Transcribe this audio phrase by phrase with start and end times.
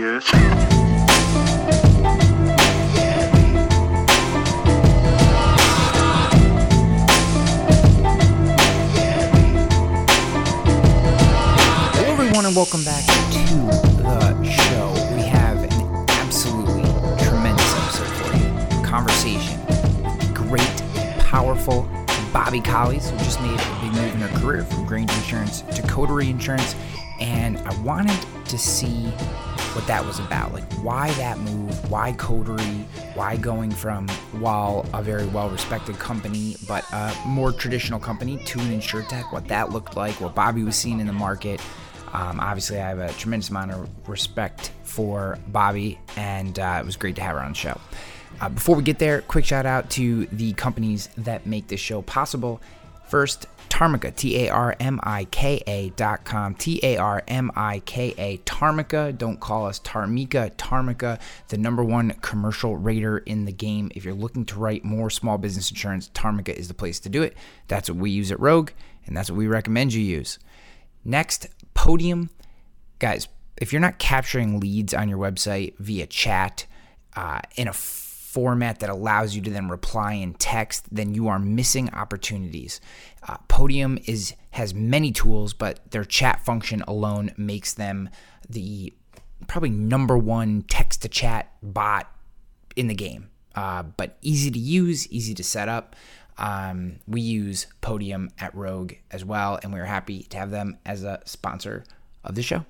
[0.00, 0.16] Hello,
[12.08, 13.52] everyone, and welcome back to
[13.98, 14.90] the show.
[15.14, 15.70] We have an
[16.08, 16.84] absolutely
[17.22, 18.82] tremendous episode for you.
[18.82, 19.60] Conversation,
[20.32, 20.82] great,
[21.18, 21.86] powerful
[22.32, 25.82] Bobby Collies, who just made a big move in her career from Grange Insurance to
[25.82, 26.74] Coterie Insurance,
[27.20, 29.12] and I wanted to see
[29.80, 30.52] what that was about.
[30.52, 31.90] Like, why that move?
[31.90, 32.84] Why Coterie?
[33.14, 38.60] Why going from, while a very well respected company, but a more traditional company to
[38.60, 39.32] an insurtech?
[39.32, 41.62] What that looked like, what Bobby was seeing in the market.
[42.12, 46.96] Um, obviously, I have a tremendous amount of respect for Bobby, and uh, it was
[46.96, 47.80] great to have her on the show.
[48.38, 52.02] Uh, before we get there, quick shout out to the companies that make this show
[52.02, 52.60] possible.
[53.06, 57.50] First, Tarmika, T A R M I K A dot com, T A R M
[57.56, 59.16] I K A, Tarmika.
[59.16, 61.18] Don't call us Tarmika, Tarmika,
[61.48, 63.90] the number one commercial rater in the game.
[63.94, 67.22] If you're looking to write more small business insurance, Tarmika is the place to do
[67.22, 67.34] it.
[67.68, 68.70] That's what we use at Rogue,
[69.06, 70.38] and that's what we recommend you use.
[71.04, 72.28] Next, Podium.
[72.98, 76.66] Guys, if you're not capturing leads on your website via chat
[77.16, 81.38] uh, in a format that allows you to then reply in text, then you are
[81.38, 82.80] missing opportunities.
[83.26, 88.08] Uh, Podium is has many tools, but their chat function alone makes them
[88.48, 88.92] the
[89.46, 92.12] probably number one text to chat bot
[92.76, 93.30] in the game.
[93.54, 95.96] Uh, but easy to use, easy to set up.
[96.38, 101.04] Um, we use Podium at Rogue as well, and we're happy to have them as
[101.04, 101.84] a sponsor
[102.24, 102.64] of the show.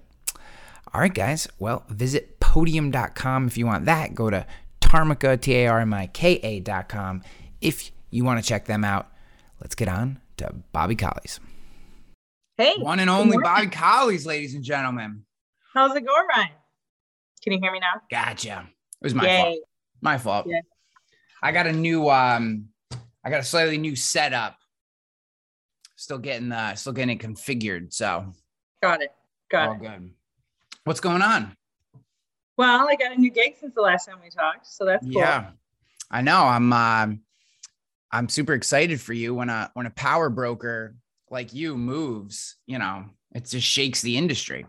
[0.93, 1.47] All right, guys.
[1.59, 4.15] Well, visit podium.com if you want that.
[4.15, 4.45] Go to
[4.81, 7.23] Tarmika, T A R M I K A.com
[7.61, 9.09] if you want to check them out.
[9.61, 11.39] Let's get on to Bobby Collies.
[12.57, 13.39] Hey, One and only.
[13.43, 15.25] Bobby Collies, ladies and gentlemen.
[15.73, 16.51] How's it going, Ryan?
[17.43, 18.01] Can you hear me now?
[18.11, 18.67] Gotcha.
[19.01, 19.41] It was my Yay.
[19.43, 19.59] fault.
[20.03, 20.47] My fault.
[20.49, 20.61] Yeah.
[21.43, 22.67] I got a new um
[23.25, 24.57] I got a slightly new setup.
[25.97, 28.33] Still getting the still getting it configured, so
[28.83, 29.13] Got it.
[29.51, 29.81] Got all it.
[29.81, 30.11] good.
[30.85, 31.55] What's going on?
[32.57, 35.13] Well, I got a new gig since the last time we talked, so that's cool.
[35.15, 35.51] Yeah.
[36.11, 36.43] I know.
[36.45, 37.21] I'm um
[38.13, 40.95] I'm super excited for you when a when a power broker
[41.31, 43.05] like you moves, you know,
[43.35, 44.67] it just shakes the industry.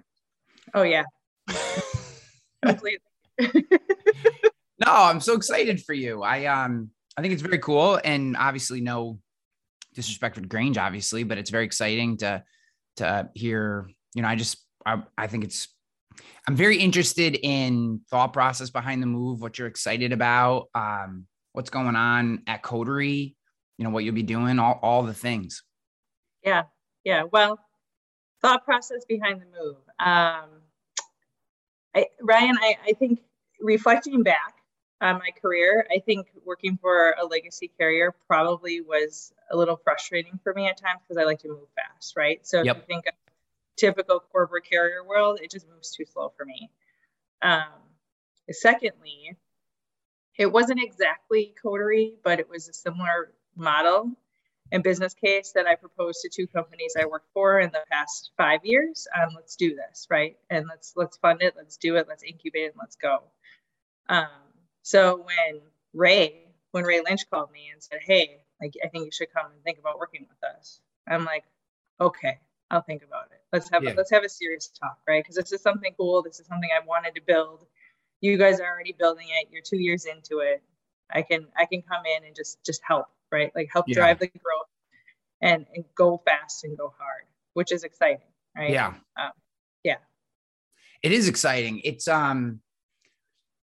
[0.74, 1.04] Oh yeah.
[2.64, 3.00] Completely.
[4.86, 6.24] No, I'm so excited for you.
[6.24, 9.20] I um I think it's very cool and obviously no
[9.94, 12.44] disrespect for Grange, obviously, but it's very exciting to
[12.98, 15.68] to hear, you know, I just I, I think it's
[16.48, 21.70] I'm very interested in thought process behind the move, what you're excited about, um, what's
[21.70, 23.36] going on at Coterie,
[23.78, 25.64] you know, what you'll be doing, all, all the things.
[26.44, 26.64] Yeah.
[27.04, 27.24] Yeah.
[27.32, 27.60] Well,
[28.42, 29.78] thought process behind the move.
[30.00, 30.62] Um,
[31.96, 33.20] I, Ryan, I, I think
[33.60, 34.56] reflecting back
[35.02, 40.40] on my career, I think working for a legacy carrier probably was a little frustrating
[40.44, 42.46] for me at times because I like to move fast, right?
[42.46, 42.76] So Yep.
[42.76, 43.14] if you think of
[43.78, 46.70] typical corporate carrier world, it just moves too slow for me.
[47.42, 47.66] Um,
[48.50, 49.36] secondly,
[50.42, 54.12] it wasn't exactly coterie, but it was a similar model
[54.72, 58.32] and business case that I proposed to two companies I worked for in the past
[58.38, 59.08] five years.
[59.16, 60.38] Um, let's do this, right?
[60.50, 63.22] And let's let's fund it, let's do it, let's incubate it, and let's go.
[64.10, 64.30] Um,
[64.82, 65.62] so when
[65.94, 69.52] Ray, when Ray Lynch called me and said, "Hey, like I think you should come
[69.52, 71.44] and think about working with us," I'm like,
[72.00, 72.40] "Okay,
[72.72, 73.42] I'll think about it.
[73.54, 73.92] Let's have Yeah.
[73.92, 75.24] a, let's have a serious talk, right?
[75.24, 76.24] Because this is something cool.
[76.24, 77.68] This is something I wanted to build.
[78.22, 79.48] You guys are already building it.
[79.52, 80.64] You're two years into it.
[81.14, 83.52] I can I can come in and just just help, right?
[83.56, 83.96] Like help Yeah.
[83.96, 84.68] drive the growth
[85.42, 87.24] and and go fast and go hard,
[87.54, 88.72] which is exciting, right?
[88.72, 88.94] Yeah.
[89.20, 89.32] Um,
[89.84, 89.98] yeah.
[91.04, 91.82] It is exciting.
[91.84, 92.62] It's um,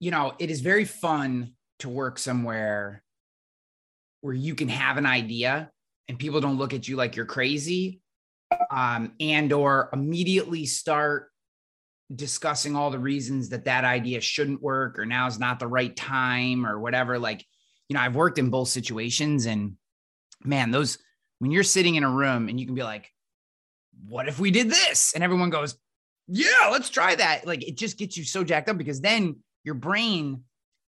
[0.00, 3.02] you know, it is very fun to work somewhere
[4.20, 5.70] where you can have an idea
[6.08, 8.00] and people don't look at you like you're crazy,
[8.70, 11.31] um, and or immediately start
[12.14, 15.94] discussing all the reasons that that idea shouldn't work or now is not the right
[15.94, 17.18] time or whatever.
[17.18, 17.44] Like,
[17.88, 19.76] you know, I've worked in both situations, and
[20.44, 20.98] man, those
[21.38, 23.10] when you're sitting in a room and you can be like,
[24.06, 25.76] "What if we did this?" and everyone goes,
[26.28, 27.46] yeah, let's try that.
[27.46, 30.44] Like it just gets you so jacked up because then your brain,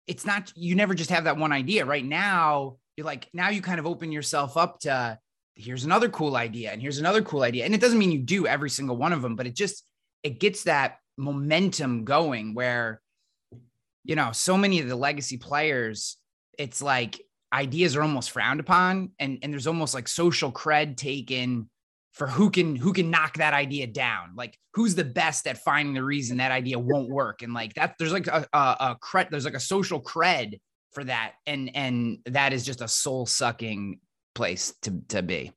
[0.07, 1.85] it's not, you never just have that one idea.
[1.85, 5.17] Right now, you're like, now you kind of open yourself up to
[5.55, 7.65] here's another cool idea and here's another cool idea.
[7.65, 9.83] And it doesn't mean you do every single one of them, but it just,
[10.23, 13.01] it gets that momentum going where,
[14.03, 16.17] you know, so many of the legacy players,
[16.57, 17.21] it's like
[17.53, 21.69] ideas are almost frowned upon and, and there's almost like social cred taken
[22.13, 24.33] for who can who can knock that idea down.
[24.35, 27.41] Like who's the best at finding the reason that idea won't work?
[27.41, 30.59] And like that there's like a, a, a cred there's like a social cred
[30.93, 31.33] for that.
[31.47, 33.99] And and that is just a soul sucking
[34.35, 35.51] place to to be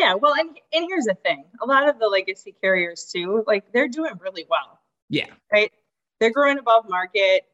[0.00, 3.64] yeah well and, and here's the thing a lot of the legacy carriers too like
[3.72, 5.72] they're doing really well yeah right
[6.18, 7.46] they're growing above market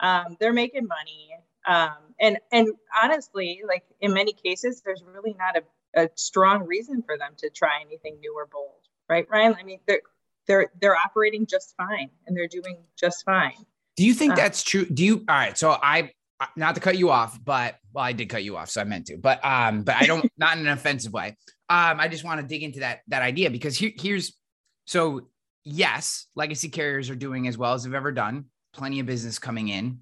[0.00, 1.30] um, they're making money
[1.66, 2.68] um, and and
[3.02, 5.62] honestly like in many cases there's really not a
[5.94, 9.56] a strong reason for them to try anything new or bold, right, Ryan?
[9.58, 10.00] I mean, they're
[10.46, 13.54] they're they're operating just fine and they're doing just fine.
[13.96, 14.86] Do you think uh, that's true?
[14.86, 15.24] Do you?
[15.28, 16.12] All right, so I
[16.56, 19.06] not to cut you off, but well, I did cut you off, so I meant
[19.06, 21.36] to, but um, but I don't not in an offensive way.
[21.68, 24.34] Um, I just want to dig into that that idea because here, here's
[24.84, 25.28] so
[25.64, 28.46] yes, legacy carriers are doing as well as they've ever done.
[28.72, 30.00] Plenty of business coming in.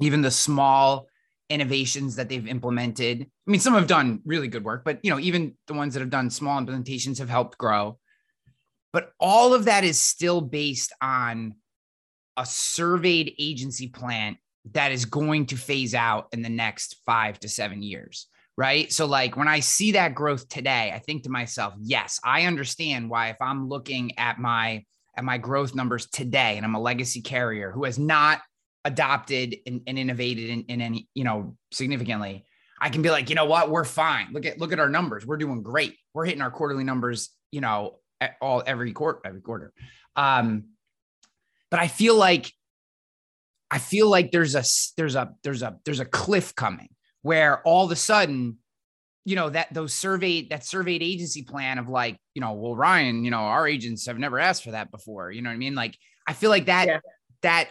[0.00, 1.06] Even the small
[1.48, 3.22] innovations that they've implemented.
[3.22, 6.00] I mean, some have done really good work, but you know, even the ones that
[6.00, 7.98] have done small implementations have helped grow.
[8.92, 11.54] But all of that is still based on
[12.36, 14.38] a surveyed agency plan
[14.72, 18.26] that is going to phase out in the next five to seven years.
[18.58, 18.90] Right.
[18.90, 23.10] So, like when I see that growth today, I think to myself, yes, I understand
[23.10, 24.82] why if I'm looking at my
[25.14, 28.40] at my growth numbers today and I'm a legacy carrier who has not
[28.84, 32.44] adopted and, and innovated in, in any, you know, significantly,
[32.80, 34.28] I can be like, you know what, we're fine.
[34.32, 35.26] Look at look at our numbers.
[35.26, 35.94] We're doing great.
[36.14, 37.98] We're hitting our quarterly numbers, you know,
[38.40, 39.72] all every quarter, every quarter.
[40.14, 40.68] Um,
[41.70, 42.52] but I feel like
[43.70, 44.64] I feel like there's a
[44.96, 46.88] there's a there's a there's a cliff coming
[47.22, 48.58] where all of a sudden,
[49.24, 53.24] you know, that those surveyed that surveyed agency plan of like, you know, well, Ryan,
[53.24, 55.32] you know, our agents have never asked for that before.
[55.32, 55.74] You know what I mean?
[55.74, 55.96] Like,
[56.28, 57.00] I feel like that yeah.
[57.42, 57.68] that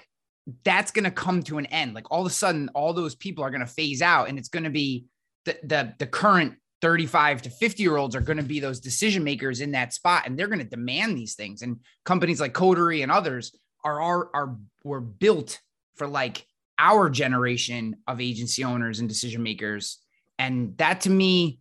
[0.64, 1.94] that's going to come to an end.
[1.94, 4.50] Like all of a sudden, all those people are going to phase out, and it's
[4.50, 5.06] going to be
[5.46, 9.24] the the the current 35 to 50 year olds are going to be those decision
[9.24, 11.62] makers in that spot, and they're going to demand these things.
[11.62, 15.62] And companies like Coterie and others are are are were built
[15.96, 16.46] for like
[16.78, 20.00] our generation of agency owners and decision makers,
[20.38, 21.60] and that to me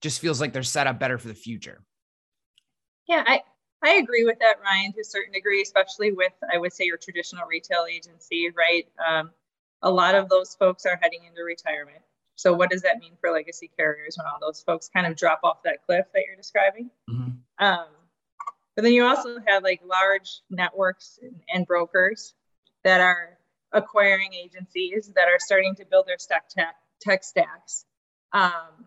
[0.00, 1.82] just feels like they're set up better for the future.
[3.06, 3.42] Yeah, I
[3.82, 6.96] I agree with that, Ryan, to a certain degree, especially with, I would say, your
[6.96, 8.86] traditional retail agency, right?
[9.04, 9.32] Um,
[9.82, 11.98] a lot of those folks are heading into retirement.
[12.36, 15.40] So, what does that mean for legacy carriers when all those folks kind of drop
[15.42, 16.90] off that cliff that you're describing?
[17.10, 17.64] Mm-hmm.
[17.64, 17.86] Um,
[18.76, 22.34] but then you also have like large networks and, and, brokers
[22.84, 23.38] that are
[23.72, 27.84] acquiring agencies that are starting to build their tech, tech, stacks
[28.32, 28.86] um,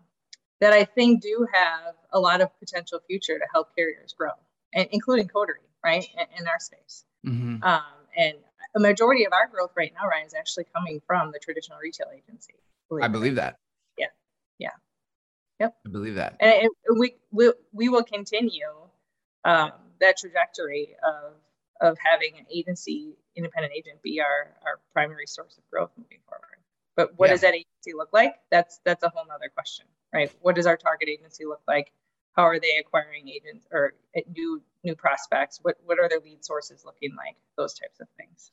[0.60, 4.32] that I think do have a lot of potential future to help carriers grow
[4.76, 6.06] including Coterie, right,
[6.38, 7.04] in, our space.
[7.26, 7.62] Mm-hmm.
[7.62, 7.82] Um,
[8.16, 8.34] and
[8.74, 12.08] a majority of our growth right now, Ryan, is actually coming from the traditional retail
[12.14, 12.54] agency.
[12.88, 13.58] Believe I believe that.
[13.98, 14.06] Yeah.
[14.58, 14.70] Yeah.
[15.60, 15.76] Yep.
[15.86, 16.36] I believe that.
[16.40, 18.70] And it, we, we, we will continue
[19.44, 21.32] um, that trajectory of,
[21.80, 26.58] of having an agency, independent agent be our, our primary source of growth moving forward.
[26.96, 27.34] But what yeah.
[27.34, 28.36] does that agency look like?
[28.50, 30.32] That's that's a whole nother question, right?
[30.40, 31.92] What does our target agency look like?
[32.36, 36.44] how are they acquiring agents or uh, new new prospects what what are their lead
[36.44, 38.50] sources looking like those types of things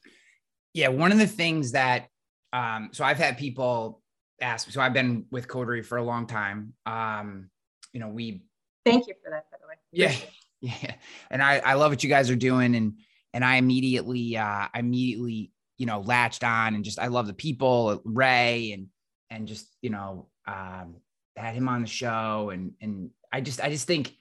[0.73, 2.07] yeah one of the things that
[2.53, 4.01] um so i've had people
[4.41, 7.49] ask so i've been with coterie for a long time um
[7.91, 8.43] you know we
[8.85, 10.13] thank you for that by the way yeah
[10.61, 10.95] yeah
[11.29, 12.93] and i i love what you guys are doing and
[13.33, 17.33] and i immediately uh I immediately you know latched on and just i love the
[17.33, 18.87] people ray and
[19.29, 20.95] and just you know um
[21.35, 24.13] had him on the show and and I just I just think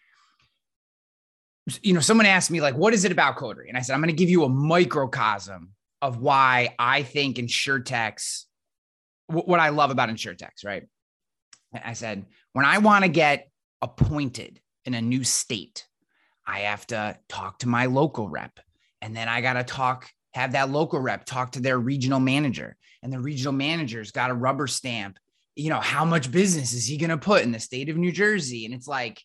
[1.82, 3.68] you know someone asked me like what is it about coterie?
[3.68, 8.44] And I said I'm going to give you a microcosm of why I think insurtechs
[9.28, 10.84] what I love about insurtechs right?
[11.72, 13.50] I said when I want to get
[13.80, 15.86] appointed in a new state
[16.46, 18.58] I have to talk to my local rep
[19.02, 22.74] and then I got to talk have that local rep talk to their regional manager
[23.02, 25.18] and the regional manager's got a rubber stamp
[25.54, 28.12] you know, how much business is he going to put in the state of New
[28.12, 28.64] Jersey?
[28.64, 29.20] And it's like,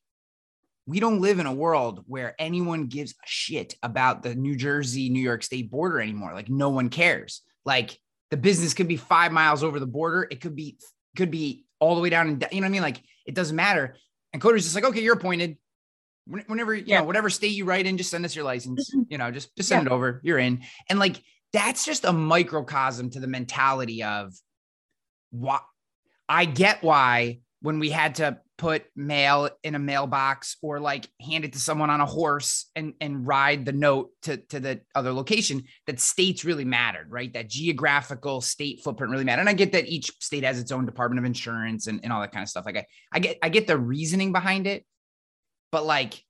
[0.85, 5.09] we don't live in a world where anyone gives a shit about the New Jersey,
[5.09, 6.33] New York state border anymore.
[6.33, 7.41] Like, no one cares.
[7.65, 7.97] Like,
[8.29, 10.27] the business could be five miles over the border.
[10.29, 10.77] It could be,
[11.15, 12.27] could be all the way down.
[12.27, 12.81] And you know what I mean?
[12.81, 13.95] Like, it doesn't matter.
[14.33, 15.57] And Coterie's just like, okay, you're appointed.
[16.27, 16.99] Whenever, you yeah.
[16.99, 19.03] know, whatever state you write in, just send us your license, mm-hmm.
[19.09, 19.91] you know, just, just send yeah.
[19.91, 20.21] it over.
[20.23, 20.61] You're in.
[20.89, 21.21] And like,
[21.53, 24.33] that's just a microcosm to the mentality of
[25.31, 25.63] what
[26.27, 31.45] I get why when we had to put mail in a mailbox or like hand
[31.45, 35.13] it to someone on a horse and and ride the note to to the other
[35.13, 39.73] location that states really mattered right that geographical state footprint really mattered and i get
[39.73, 42.49] that each state has its own department of insurance and, and all that kind of
[42.49, 44.83] stuff like I, I get i get the reasoning behind it
[45.71, 46.23] but like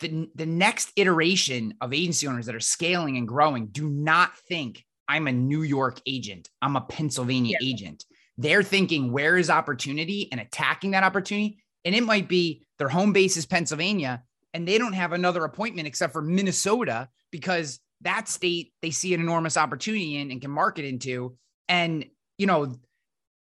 [0.00, 4.84] the, the next iteration of agency owners that are scaling and growing do not think
[5.08, 6.48] I'm a New York agent.
[6.60, 7.68] I'm a Pennsylvania yeah.
[7.68, 8.04] agent.
[8.38, 11.58] They're thinking, where is opportunity and attacking that opportunity?
[11.84, 14.22] And it might be their home base is Pennsylvania
[14.54, 19.20] and they don't have another appointment except for Minnesota because that state they see an
[19.20, 21.36] enormous opportunity in and can market into.
[21.68, 22.04] And,
[22.38, 22.74] you know,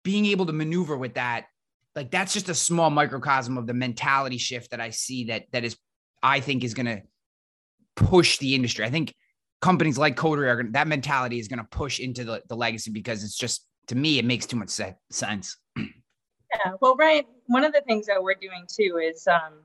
[0.03, 1.45] being able to maneuver with that,
[1.97, 5.65] like that's just a small microcosm of the mentality shift that I see that that
[5.65, 5.75] is,
[6.21, 7.01] I think is going to
[7.95, 8.85] push the industry.
[8.85, 9.13] I think
[9.61, 12.91] companies like Coterie are gonna, that mentality is going to push into the, the legacy
[12.91, 14.69] because it's just, to me, it makes too much
[15.09, 15.57] sense.
[16.65, 16.75] Yeah.
[16.79, 17.27] Well, right.
[17.47, 19.63] One of the things that we're doing too is um,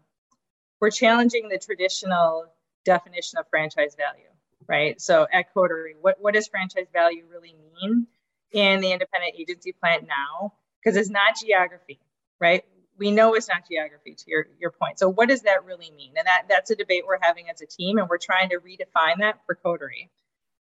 [0.80, 2.46] we're challenging the traditional
[2.84, 4.28] definition of franchise value,
[4.68, 5.00] right?
[5.00, 8.08] So at Coterie, what, what does franchise value really mean
[8.50, 10.54] in the independent agency plan now?
[10.82, 12.00] Because it's not geography,
[12.42, 12.64] right?
[12.98, 14.98] We know it's not geography to your, your point.
[14.98, 16.12] So what does that really mean?
[16.16, 19.20] And that, that's a debate we're having as a team, and we're trying to redefine
[19.20, 20.10] that for Coterie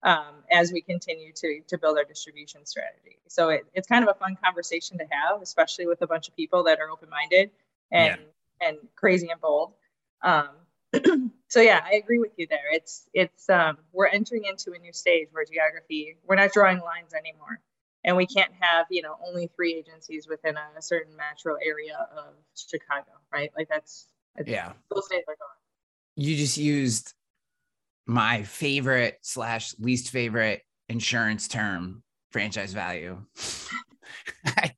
[0.02, 3.18] um, as we continue to, to build our distribution strategy.
[3.28, 6.36] So it, it's kind of a fun conversation to have, especially with a bunch of
[6.36, 7.50] people that are open-minded
[7.90, 8.18] and,
[8.60, 8.68] yeah.
[8.68, 9.72] and crazy and bold.
[10.22, 10.48] Um,
[11.48, 12.70] so yeah, I agree with you there.
[12.70, 17.14] It's it's um, we're entering into a new stage where geography we're not drawing lines
[17.14, 17.60] anymore,
[18.04, 22.08] and we can't have you know only three agencies within a, a certain metro area
[22.16, 23.50] of Chicago, right?
[23.56, 24.08] Like that's
[24.46, 25.48] yeah, those days are gone.
[26.16, 27.14] You just used
[28.06, 33.18] my favorite slash least favorite insurance term, franchise value.
[34.44, 34.74] I,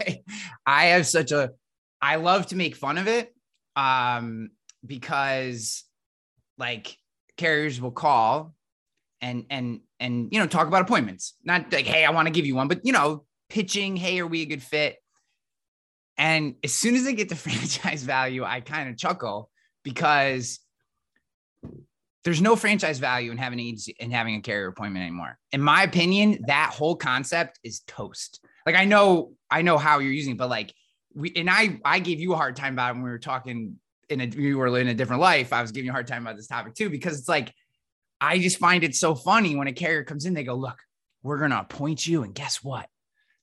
[0.00, 0.22] I,
[0.66, 1.50] I have such a
[2.00, 3.34] I love to make fun of it.
[3.74, 4.50] Um,
[4.84, 5.84] because
[6.58, 6.96] like
[7.36, 8.54] carriers will call
[9.20, 11.34] and and and you know talk about appointments.
[11.44, 14.26] Not like hey i want to give you one but you know pitching hey are
[14.26, 14.96] we a good fit?
[16.18, 19.50] And as soon as they get the franchise value i kind of chuckle
[19.82, 20.60] because
[22.24, 25.38] there's no franchise value in having agency in having a carrier appointment anymore.
[25.52, 28.40] In my opinion that whole concept is toast.
[28.64, 30.74] Like i know i know how you're using it but like
[31.14, 33.76] we and i i gave you a hard time about it when we were talking
[34.08, 36.22] in a you were in a different life, I was giving you a hard time
[36.22, 37.52] about this topic too, because it's like
[38.20, 40.78] I just find it so funny when a carrier comes in, they go, Look,
[41.22, 42.88] we're gonna appoint you, and guess what?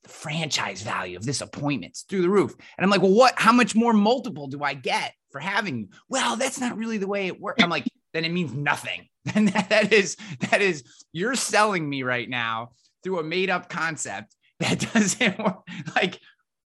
[0.03, 2.55] The franchise value of this appointment's through the roof.
[2.77, 5.87] And I'm like, Well, what how much more multiple do I get for having you?
[6.09, 7.63] Well, that's not really the way it works.
[7.63, 9.07] I'm like, then it means nothing.
[9.35, 10.17] And that, that is
[10.51, 12.71] that is you're selling me right now
[13.03, 15.65] through a made-up concept that doesn't work.
[15.95, 16.19] Like,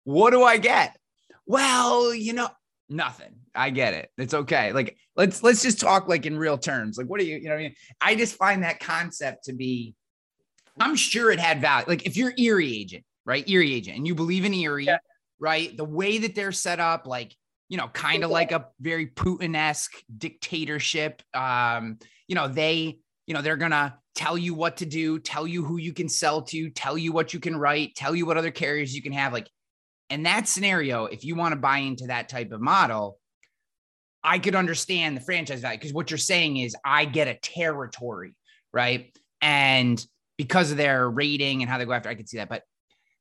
[0.04, 0.96] what do I get?
[1.44, 2.48] Well, you know,
[2.88, 3.34] nothing.
[3.54, 4.10] I get it.
[4.18, 4.72] It's okay.
[4.72, 6.98] Like let's let's just talk like in real terms.
[6.98, 7.74] Like what do you, you know I mean?
[8.00, 9.94] I just find that concept to be
[10.80, 11.86] I'm sure it had value.
[11.88, 13.48] Like if you're Erie agent, right?
[13.48, 14.98] Erie agent and you believe in Erie, yeah.
[15.38, 15.76] right?
[15.76, 17.34] The way that they're set up like,
[17.68, 21.22] you know, kind of like a very Putin-esque dictatorship.
[21.34, 25.46] Um, you know, they, you know, they're going to tell you what to do, tell
[25.46, 28.36] you who you can sell to, tell you what you can write, tell you what
[28.36, 29.32] other carriers you can have.
[29.32, 29.48] Like
[30.10, 33.18] in that scenario, if you want to buy into that type of model,
[34.22, 38.34] I could understand the franchise value because what you're saying is I get a territory,
[38.72, 39.16] right?
[39.40, 40.04] And
[40.36, 42.48] because of their rating and how they go after, I could see that.
[42.48, 42.62] But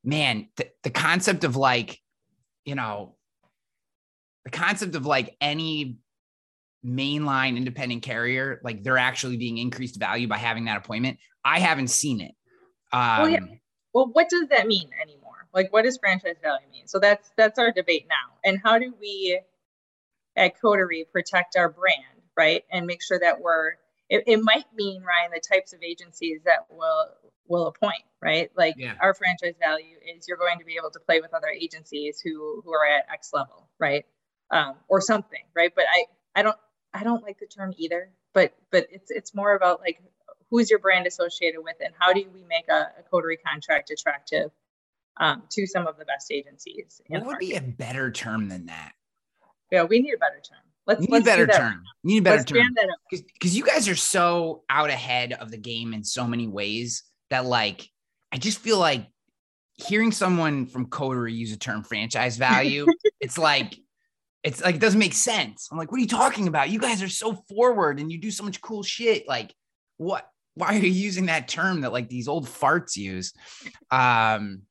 [0.03, 1.99] man, the, the concept of like,
[2.65, 3.15] you know,
[4.45, 5.97] the concept of like any
[6.85, 11.17] mainline independent carrier, like they're actually being increased value by having that appointment.
[11.43, 12.31] I haven't seen it.
[12.93, 13.39] Um, well, yeah.
[13.93, 15.24] well, what does that mean anymore?
[15.55, 16.87] Like, what does franchise value mean?
[16.87, 18.37] So that's that's our debate now.
[18.43, 19.39] And how do we
[20.35, 22.63] at Coterie protect our brand, right?
[22.69, 23.71] And make sure that we're
[24.09, 27.07] it, it might mean Ryan the types of agencies that will
[27.47, 28.51] will appoint, right?
[28.57, 28.95] Like yeah.
[28.99, 32.61] our franchise value is you're going to be able to play with other agencies who
[32.63, 34.05] who are at X level, right?
[34.51, 35.71] Um, or something, right?
[35.73, 36.57] But I I don't
[36.93, 40.01] I don't like the term either, but but it's it's more about like
[40.49, 44.51] who's your brand associated with and how do we make a, a coterie contract attractive
[45.17, 47.01] um, to some of the best agencies.
[47.07, 48.93] What would be a better term than that?
[49.71, 50.59] Yeah, we need a better term.
[50.87, 51.83] Let's, need let's a better term.
[52.03, 52.75] Need a better let's term.
[53.11, 57.45] Because you guys are so out ahead of the game in so many ways that,
[57.45, 57.89] like,
[58.31, 59.07] I just feel like
[59.73, 62.85] hearing someone from Coterie use a term franchise value,
[63.19, 63.75] it's like,
[64.43, 65.69] it's like it doesn't make sense.
[65.71, 66.69] I'm like, what are you talking about?
[66.69, 69.27] You guys are so forward and you do so much cool shit.
[69.27, 69.53] Like,
[69.97, 70.29] what?
[70.53, 73.33] Why are you using that term that like these old farts use?
[73.91, 74.61] Um,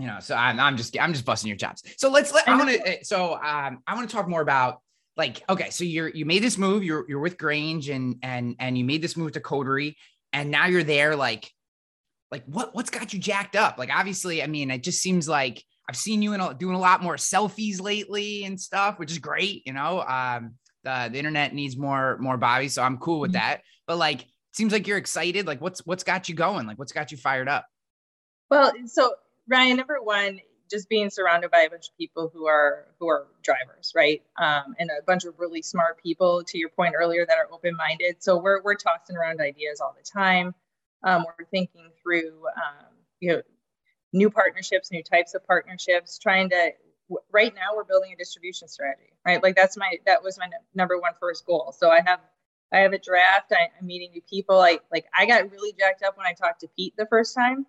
[0.00, 1.82] you know, so I'm, I'm just I'm just busting your chops.
[1.98, 4.80] So let's let I want to eh, so um I want to talk more about
[5.16, 8.78] like okay, so you're you made this move, you're you're with Grange and and and
[8.78, 9.96] you made this move to Coterie,
[10.32, 11.52] and now you're there like
[12.30, 13.78] like what what's got you jacked up?
[13.78, 16.80] Like obviously, I mean, it just seems like I've seen you in a, doing a
[16.80, 19.66] lot more selfies lately and stuff, which is great.
[19.66, 20.54] You know, um,
[20.84, 23.40] the, the internet needs more more Bobby, so I'm cool with mm-hmm.
[23.40, 23.62] that.
[23.86, 25.46] But like, seems like you're excited.
[25.46, 26.66] Like, what's what's got you going?
[26.66, 27.66] Like, what's got you fired up?
[28.50, 29.12] Well, so
[29.50, 30.40] Ryan, number one,
[30.70, 34.22] just being surrounded by a bunch of people who are who are drivers, right?
[34.40, 37.76] Um, and a bunch of really smart people, to your point earlier, that are open
[37.76, 38.22] minded.
[38.22, 40.54] So we're we're tossing around ideas all the time.
[41.02, 43.42] Um, we're thinking through, um, you know,
[44.12, 46.70] new partnerships, new types of partnerships, trying to.
[47.32, 49.42] Right now, we're building a distribution strategy, right?
[49.42, 51.74] Like that's my that was my number one first goal.
[51.76, 52.20] So I have
[52.72, 53.50] I have a draft.
[53.50, 54.60] I, am meeting new people.
[54.60, 57.66] I like I got really jacked up when I talked to Pete the first time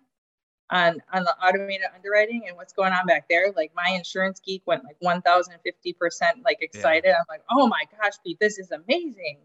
[0.72, 3.52] on on the automated underwriting and what's going on back there.
[3.54, 7.04] Like my insurance geek went like 1050 percent like excited.
[7.08, 7.16] Yeah.
[7.18, 9.38] I'm like, oh my gosh, Pete, this is amazing.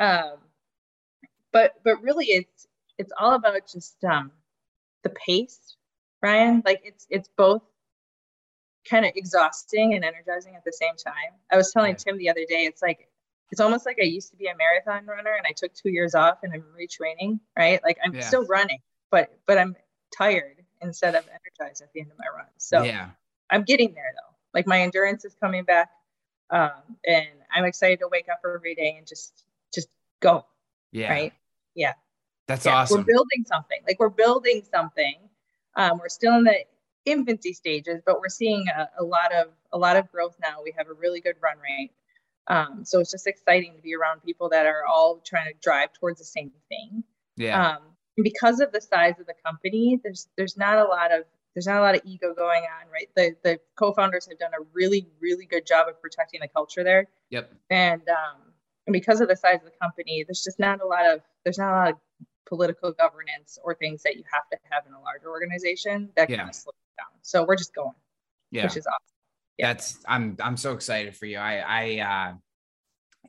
[0.00, 0.38] Um,
[1.52, 2.66] but but really it's
[2.98, 4.32] it's all about just um
[5.04, 5.76] the pace,
[6.22, 6.62] Ryan.
[6.64, 7.62] Like it's it's both
[8.88, 11.36] kind of exhausting and energizing at the same time.
[11.52, 11.94] I was telling.
[11.96, 13.08] Tim the other day, it's like
[13.50, 16.14] it's almost like I used to be a marathon runner and I took two years
[16.14, 17.80] off and I'm retraining, right?
[17.84, 18.22] Like I'm yeah.
[18.22, 18.78] still running,
[19.10, 19.76] but but I'm
[20.16, 22.46] tired instead of energized at the end of my run.
[22.58, 23.10] So yeah,
[23.50, 24.34] I'm getting there though.
[24.54, 25.90] Like my endurance is coming back,
[26.50, 26.70] um,
[27.06, 29.88] and I'm excited to wake up every day and just just
[30.20, 30.44] go.
[30.92, 31.10] Yeah.
[31.10, 31.32] Right.
[31.74, 31.92] Yeah.
[32.46, 32.76] That's yeah.
[32.76, 32.98] awesome.
[32.98, 33.78] We're building something.
[33.86, 35.14] Like we're building something.
[35.74, 36.64] Um, we're still in the
[37.04, 40.62] infancy stages, but we're seeing a, a, lot of a lot of growth now.
[40.62, 41.92] We have a really good run rate.
[42.48, 45.92] Um, so it's just exciting to be around people that are all trying to drive
[45.92, 47.04] towards the same thing.
[47.36, 47.76] Yeah.
[47.76, 47.82] Um,
[48.16, 51.78] because of the size of the company, there's there's not a lot of there's not
[51.78, 53.08] a lot of ego going on, right?
[53.16, 57.08] The the co-founders have done a really really good job of protecting the culture there.
[57.30, 57.52] Yep.
[57.70, 58.52] And um,
[58.86, 61.58] and because of the size of the company, there's just not a lot of there's
[61.58, 61.96] not a lot of
[62.46, 66.38] political governance or things that you have to have in a larger organization that yeah.
[66.38, 67.08] kind of slow down.
[67.22, 67.92] So we're just going,
[68.50, 68.64] yeah.
[68.64, 69.16] which is awesome.
[69.58, 69.68] Yeah.
[69.68, 71.38] That's I'm I'm so excited for you.
[71.38, 72.34] I I uh,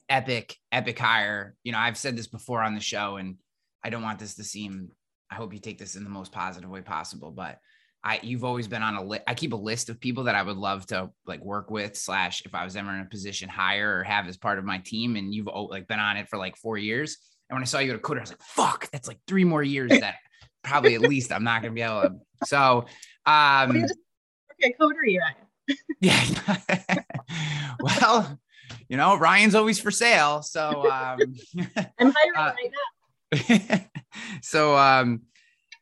[0.10, 1.55] epic epic hire.
[1.63, 3.38] You know I've said this before on the show and
[3.84, 4.89] I don't want this to seem,
[5.30, 7.60] I hope you take this in the most positive way possible, but
[8.04, 9.24] I, you've always been on a list.
[9.28, 12.41] I keep a list of people that I would love to like work with slash
[12.46, 15.15] if I was ever in a position higher or have as part of my team.
[15.15, 17.17] And you've like been on it for like four years.
[17.50, 19.46] And when I saw you go to Coterie, I was like, fuck, that's like three
[19.46, 20.15] more years that
[20.63, 22.15] probably at least I'm not going to be able to.
[22.46, 22.86] So,
[23.26, 23.86] um,
[24.54, 25.78] okay, Coterie, Ryan.
[26.02, 27.00] yeah.
[27.80, 28.39] well,
[28.89, 30.41] you know, Ryan's always for sale.
[30.41, 31.19] So, um,
[31.98, 32.92] I'm hiring uh, right now.
[34.41, 35.22] so um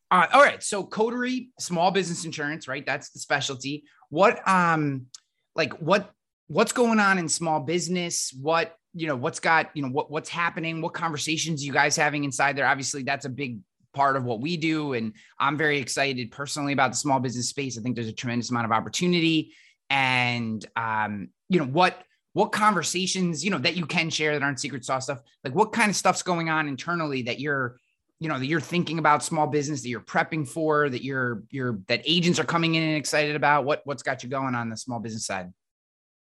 [0.09, 0.61] uh, all right.
[0.61, 2.85] So coterie small business insurance right?
[2.85, 3.85] That's the specialty.
[4.09, 5.07] What um
[5.55, 6.11] like what
[6.47, 8.35] what's going on in small business?
[8.39, 10.81] What you know what's got you know what what's happening?
[10.81, 12.67] What conversations you guys having inside there?
[12.67, 13.59] Obviously that's a big
[13.93, 17.77] part of what we do and i'm very excited personally about the small business space.
[17.77, 19.53] I think there's a tremendous amount of opportunity
[19.89, 22.01] and um you know what
[22.33, 25.73] what conversations, you know, that you can share that aren't secret sauce stuff, like what
[25.73, 27.77] kind of stuff's going on internally that you're,
[28.19, 31.79] you know, that you're thinking about small business that you're prepping for, that you're, you're,
[31.87, 34.77] that agents are coming in and excited about what, what's got you going on the
[34.77, 35.51] small business side?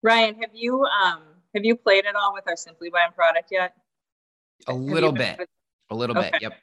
[0.01, 1.21] Ryan, have you, um,
[1.55, 3.75] have you played at all with our Simplibind product yet?
[4.67, 5.47] A little bit,
[5.89, 6.31] a little okay.
[6.31, 6.41] bit.
[6.41, 6.53] Yep.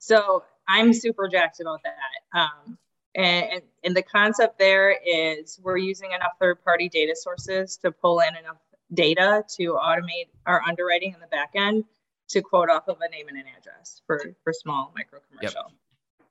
[0.00, 2.38] So I'm super jacked about that.
[2.38, 2.78] Um,
[3.14, 8.20] and, and the concept there is we're using enough third party data sources to pull
[8.20, 8.56] in enough
[8.92, 11.84] data to automate our underwriting in the back end
[12.28, 15.62] to quote off of a name and an address for, for small micro commercial.
[15.68, 15.76] Yep.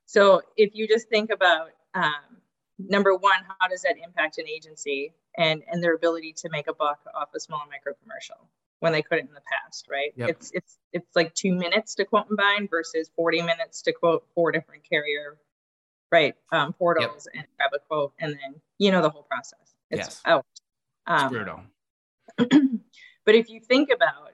[0.06, 2.12] So if you just think about um,
[2.78, 6.74] number one, how does that impact an agency and, and their ability to make a
[6.74, 8.48] buck off a small micro commercial
[8.80, 10.12] when they couldn't in the past, right?
[10.16, 10.28] Yep.
[10.28, 14.26] It's it's it's like two minutes to quote and bind versus 40 minutes to quote
[14.34, 15.38] four different carrier
[16.14, 17.42] right um, portals yep.
[17.42, 20.22] and grab a quote and then you know the whole process it's yes.
[20.24, 20.46] out
[21.08, 21.60] um, brutal
[22.38, 24.32] but if you think about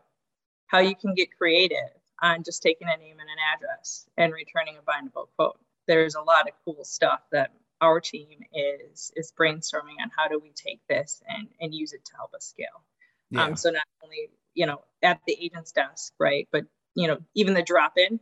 [0.66, 4.76] how you can get creative on just taking a name and an address and returning
[4.76, 9.98] a bindable quote there's a lot of cool stuff that our team is is brainstorming
[10.02, 12.84] on how do we take this and and use it to help us scale
[13.30, 13.44] yeah.
[13.44, 16.64] um, so not only you know at the agent's desk right but
[16.94, 18.20] you know even the drop in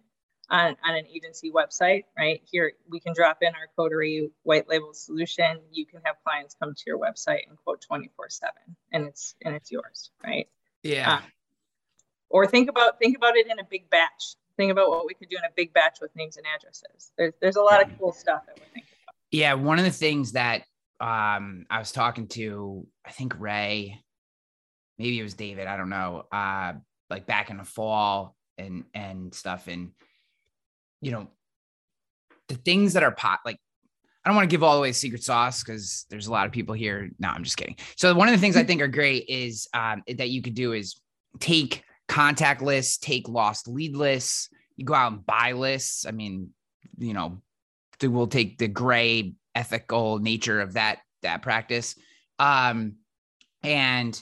[0.50, 2.42] on, on an agency website, right?
[2.50, 5.60] Here we can drop in our Coterie white label solution.
[5.70, 9.54] You can have clients come to your website and quote 24 seven and it's, and
[9.54, 10.48] it's yours, right?
[10.82, 11.16] Yeah.
[11.16, 11.22] Um,
[12.30, 14.36] or think about, think about it in a big batch.
[14.56, 17.12] Think about what we could do in a big batch with names and addresses.
[17.16, 19.14] There's, there's a lot of cool stuff that we're thinking about.
[19.30, 19.54] Yeah.
[19.54, 20.62] One of the things that
[21.00, 24.00] um, I was talking to, I think Ray,
[24.98, 26.72] maybe it was David, I don't know, uh,
[27.10, 29.68] like back in the fall and, and stuff.
[29.68, 29.92] And,
[31.00, 31.28] you know,
[32.48, 33.58] the things that are pot like
[34.24, 36.52] I don't want to give all the way secret sauce because there's a lot of
[36.52, 37.08] people here.
[37.18, 37.76] No, I'm just kidding.
[37.96, 40.72] So one of the things I think are great is um, that you could do
[40.72, 41.00] is
[41.40, 44.50] take contact lists, take lost lead lists.
[44.76, 46.04] You go out and buy lists.
[46.04, 46.50] I mean,
[46.98, 47.40] you know,
[48.02, 51.94] we'll take the gray ethical nature of that that practice.
[52.38, 52.96] Um,
[53.62, 54.20] and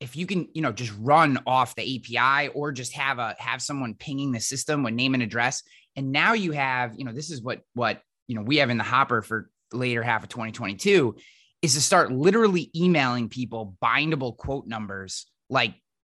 [0.00, 3.62] if you can, you know, just run off the API or just have a have
[3.62, 5.62] someone pinging the system with name and address,
[5.96, 8.78] and now you have, you know, this is what what you know we have in
[8.78, 11.16] the hopper for later half of 2022
[11.62, 15.74] is to start literally emailing people bindable quote numbers like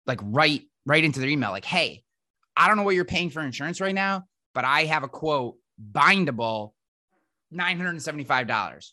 [0.06, 2.02] like right right into their email like hey
[2.56, 4.22] i don't know what you're paying for insurance right now
[4.54, 5.56] but i have a quote
[5.92, 6.72] bindable
[7.54, 8.92] $975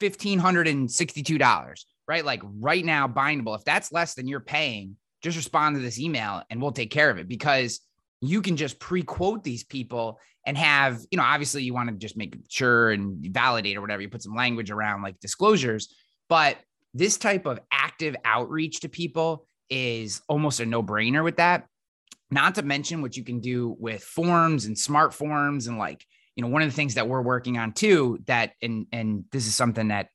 [0.00, 2.24] $1562 right?
[2.24, 3.56] Like right now bindable.
[3.56, 7.08] If that's less than you're paying just respond to this email and we'll take care
[7.08, 7.28] of it.
[7.28, 7.80] Because
[8.22, 12.16] you can just pre-quote these people and have you know obviously you want to just
[12.16, 15.94] make sure and validate or whatever you put some language around like disclosures
[16.28, 16.56] but
[16.94, 21.66] this type of active outreach to people is almost a no-brainer with that.
[22.30, 26.04] Not to mention what you can do with forms and smart forms and like
[26.36, 29.46] you know one of the things that we're working on too that and and this
[29.46, 30.08] is something that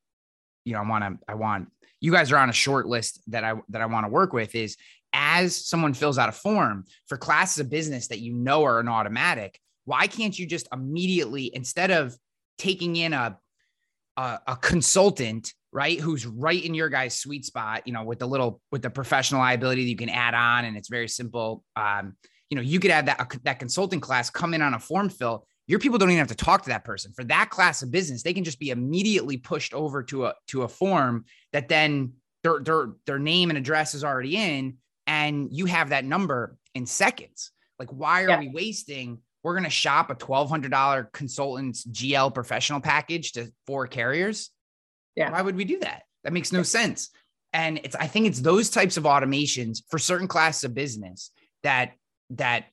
[0.66, 3.44] you know i want to i want you guys are on a short list that
[3.44, 4.78] i that i want to work with is
[5.14, 8.88] as someone fills out a form for classes of business that you know are an
[8.88, 12.16] automatic why can't you just immediately instead of
[12.58, 13.38] taking in a
[14.18, 18.28] a, a consultant right who's right in your guy's sweet spot you know with the
[18.28, 22.16] little with the professional liability that you can add on and it's very simple um,
[22.50, 25.46] you know you could have that that consulting class come in on a form fill.
[25.68, 27.12] Your people don't even have to talk to that person.
[27.14, 30.64] For that class of business they can just be immediately pushed over to a to
[30.64, 35.66] a form that then their their their name and address is already in and you
[35.66, 38.40] have that number in seconds like why are yeah.
[38.40, 44.52] we wasting we're going to shop a $1200 consultant's gl professional package to four carriers
[45.18, 45.32] yeah.
[45.32, 46.04] Why would we do that?
[46.24, 47.10] That makes no sense.
[47.52, 51.32] And it's I think it's those types of automations for certain classes of business
[51.64, 51.94] that
[52.30, 52.66] that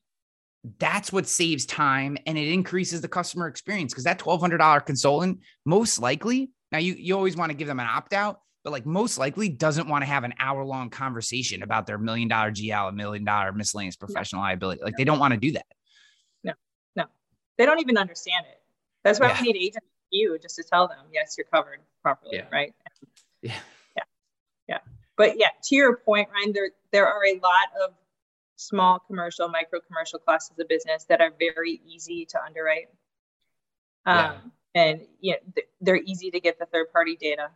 [0.78, 6.00] that's what saves time and it increases the customer experience because that $1200 consultant most
[6.00, 9.18] likely now you you always want to give them an opt out but like most
[9.18, 12.92] likely doesn't want to have an hour long conversation about their million dollar GL, a
[12.92, 14.46] million dollar miscellaneous professional no.
[14.46, 14.83] liability.
[14.83, 15.66] Like they don't want to do that.
[16.42, 16.55] No,
[16.96, 17.05] no,
[17.59, 18.61] they don't even understand it.
[19.05, 19.42] That's why yeah.
[19.42, 22.44] we need agents you just to tell them, yes, you're covered properly, yeah.
[22.50, 22.74] right?
[23.42, 23.53] Yeah.
[23.96, 24.03] Yeah.
[24.68, 24.79] Yeah.
[25.16, 27.94] But yeah, to your point, Ryan, there there are a lot of
[28.57, 32.88] small commercial, micro commercial classes of business that are very easy to underwrite.
[34.07, 34.33] Um, yeah.
[34.83, 35.35] And yeah,
[35.81, 37.50] they're easy to get the third party data.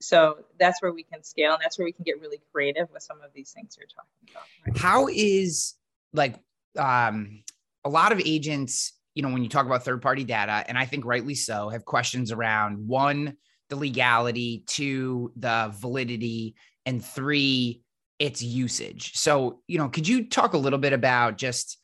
[0.00, 3.02] So that's where we can scale, and that's where we can get really creative with
[3.02, 4.44] some of these things you're talking about.
[4.66, 4.76] Right?
[4.78, 5.74] How is
[6.12, 6.36] like
[6.78, 7.42] um,
[7.84, 10.86] a lot of agents you know, when you talk about third party data, and I
[10.86, 13.36] think rightly so, have questions around one,
[13.68, 16.54] the legality, two, the validity,
[16.86, 17.82] and three,
[18.18, 19.16] its usage.
[19.16, 21.78] So, you know, could you talk a little bit about just,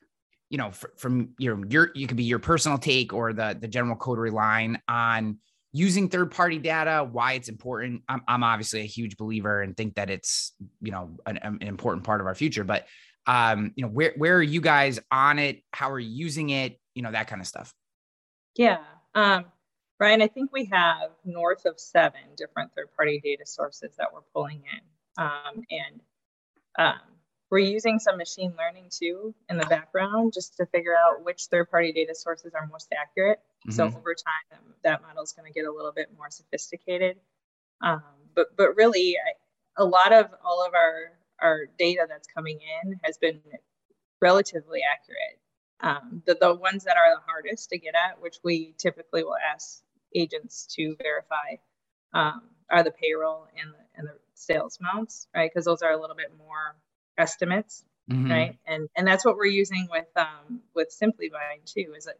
[0.50, 3.96] you know, from your your you could be your personal take or the the general
[3.96, 5.38] coterie line on
[5.72, 8.02] using third party data, why it's important.
[8.08, 12.04] I'm, I'm obviously a huge believer and think that it's, you know, an, an important
[12.04, 12.86] part of our future, but
[13.26, 15.62] um, you know, where where are you guys on it?
[15.72, 16.78] How are you using it?
[16.96, 17.72] you know, that kind of stuff?
[18.56, 18.78] Yeah.
[19.14, 19.44] Um,
[20.00, 24.22] Ryan, I think we have north of seven different third party data sources that we're
[24.34, 25.24] pulling in.
[25.24, 26.00] Um, and
[26.78, 27.00] um,
[27.50, 31.70] we're using some machine learning too in the background just to figure out which third
[31.70, 33.38] party data sources are most accurate.
[33.38, 33.72] Mm-hmm.
[33.72, 37.18] So over time, that model is going to get a little bit more sophisticated.
[37.82, 38.02] Um,
[38.34, 42.98] but but really, I, a lot of all of our our data that's coming in
[43.04, 43.40] has been
[44.20, 45.38] relatively accurate.
[45.80, 49.36] Um, the, the ones that are the hardest to get at, which we typically will
[49.52, 49.82] ask
[50.14, 51.56] agents to verify,
[52.14, 55.50] um, are the payroll and the, and the sales amounts, right?
[55.52, 56.76] Because those are a little bit more
[57.18, 58.30] estimates, mm-hmm.
[58.30, 58.58] right?
[58.66, 61.94] And and that's what we're using with um, with Simplibind too.
[61.96, 62.18] Is that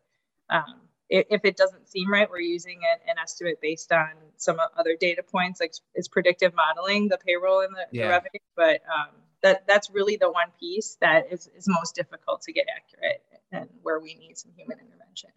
[0.48, 4.96] um, if it doesn't seem right, we're using an, an estimate based on some other
[4.98, 8.04] data points, like it's predictive modeling, the payroll and the, yeah.
[8.04, 8.40] the revenue.
[8.56, 12.66] But um, that that's really the one piece that is, is most difficult to get
[12.74, 15.30] accurate and where we need some human intervention.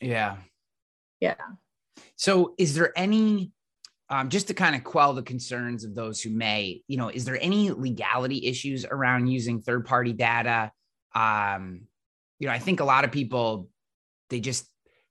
[0.00, 0.36] Yeah.
[1.20, 1.34] Yeah.
[2.16, 3.52] So is there any
[4.12, 7.24] um, just to kind of quell the concerns of those who may, you know, is
[7.24, 10.70] there any legality issues around using third party data?
[11.14, 11.86] Um,
[12.38, 13.70] you know, I think a lot of people
[14.28, 14.66] they just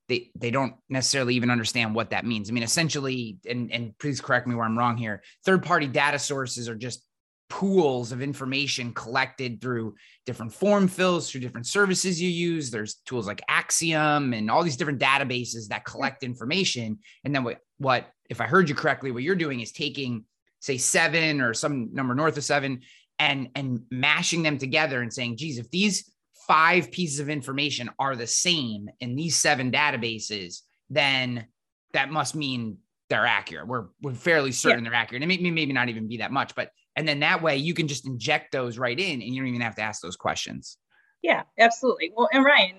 [0.08, 2.48] they they don't necessarily even understand what that means.
[2.48, 5.24] I mean, essentially, and and please correct me where I'm wrong here.
[5.44, 7.04] Third party data sources are just
[7.52, 12.70] pools of information collected through different form fills, through different services you use.
[12.70, 17.00] There's tools like Acxiom and all these different databases that collect information.
[17.24, 20.24] And then what, what, if I heard you correctly, what you're doing is taking,
[20.58, 22.80] say, seven or some number north of seven
[23.18, 26.10] and and mashing them together and saying, geez, if these
[26.48, 31.46] five pieces of information are the same in these seven databases, then
[31.92, 32.78] that must mean
[33.10, 33.68] they're accurate.
[33.68, 34.90] We're we're fairly certain yeah.
[34.90, 35.22] they're accurate.
[35.22, 37.86] And maybe maybe not even be that much, but and then that way you can
[37.86, 40.78] just inject those right in and you don't even have to ask those questions.
[41.22, 42.12] Yeah, absolutely.
[42.16, 42.76] Well, and Ryan,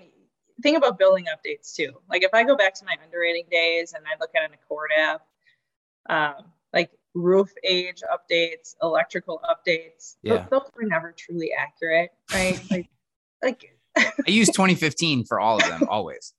[0.62, 1.92] think about building updates too.
[2.10, 4.90] Like if I go back to my underwriting days and I look at an ACORD
[4.98, 5.22] app,
[6.08, 6.34] um,
[6.72, 10.38] like roof age updates, electrical updates, yeah.
[10.38, 12.60] those, those were never truly accurate, right?
[12.70, 12.88] like,
[13.42, 16.34] like I use 2015 for all of them always.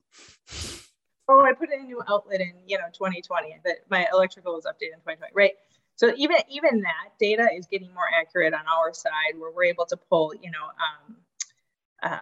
[1.28, 4.65] Oh, I put in a new outlet in you know 2020, but my electrical was
[4.65, 5.54] updated in 2020, right?
[5.95, 9.86] So even even that data is getting more accurate on our side, where we're able
[9.88, 11.15] to pull, you know, um,
[12.04, 12.19] uh,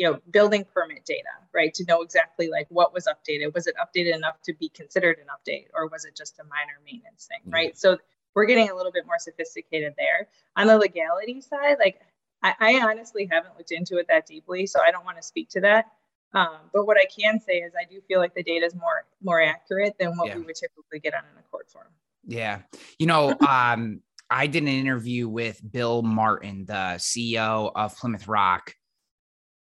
[0.00, 3.52] you know, building permit data, right, to know exactly like what was updated.
[3.52, 6.80] Was it updated enough to be considered an update, or was it just a minor
[6.86, 7.52] maintenance thing, mm-hmm.
[7.52, 7.78] right?
[7.78, 7.98] So
[8.34, 10.28] we're getting a little bit more sophisticated there.
[10.56, 12.00] On the legality side, like
[12.42, 15.50] I, I honestly haven't looked into it that deeply, so I don't want to speak
[15.50, 15.92] to that.
[16.32, 19.04] Um, but what I can say is I do feel like the data is more
[19.22, 20.36] more accurate than what yeah.
[20.36, 21.88] we would typically get on an ACORD form.
[22.24, 22.60] Yeah.
[22.98, 28.74] You know, um, I did an interview with Bill Martin, the CEO of Plymouth Rock.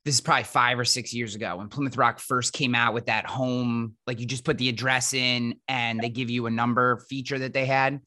[0.05, 3.05] This is probably five or six years ago when Plymouth Rock first came out with
[3.05, 6.97] that home, like you just put the address in and they give you a number
[7.09, 8.01] feature that they had.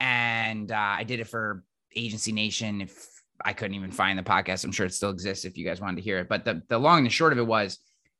[0.00, 1.62] And uh, I did it for
[1.94, 2.80] Agency Nation.
[2.80, 3.06] If
[3.44, 5.96] I couldn't even find the podcast, I'm sure it still exists if you guys wanted
[5.96, 6.28] to hear it.
[6.28, 7.78] But the, the long and the short of it was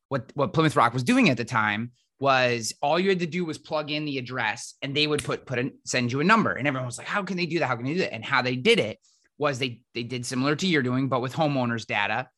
[0.09, 3.43] what, what Plymouth Rock was doing at the time was all you had to do
[3.43, 6.53] was plug in the address and they would put put in send you a number
[6.53, 8.23] and everyone was like how can they do that how can they do that and
[8.23, 8.97] how they did it
[9.37, 12.29] was they they did similar to you're doing but with homeowners data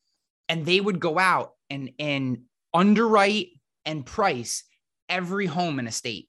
[0.48, 3.48] and they would go out and and underwrite
[3.84, 4.64] and price
[5.08, 6.28] every home in a state.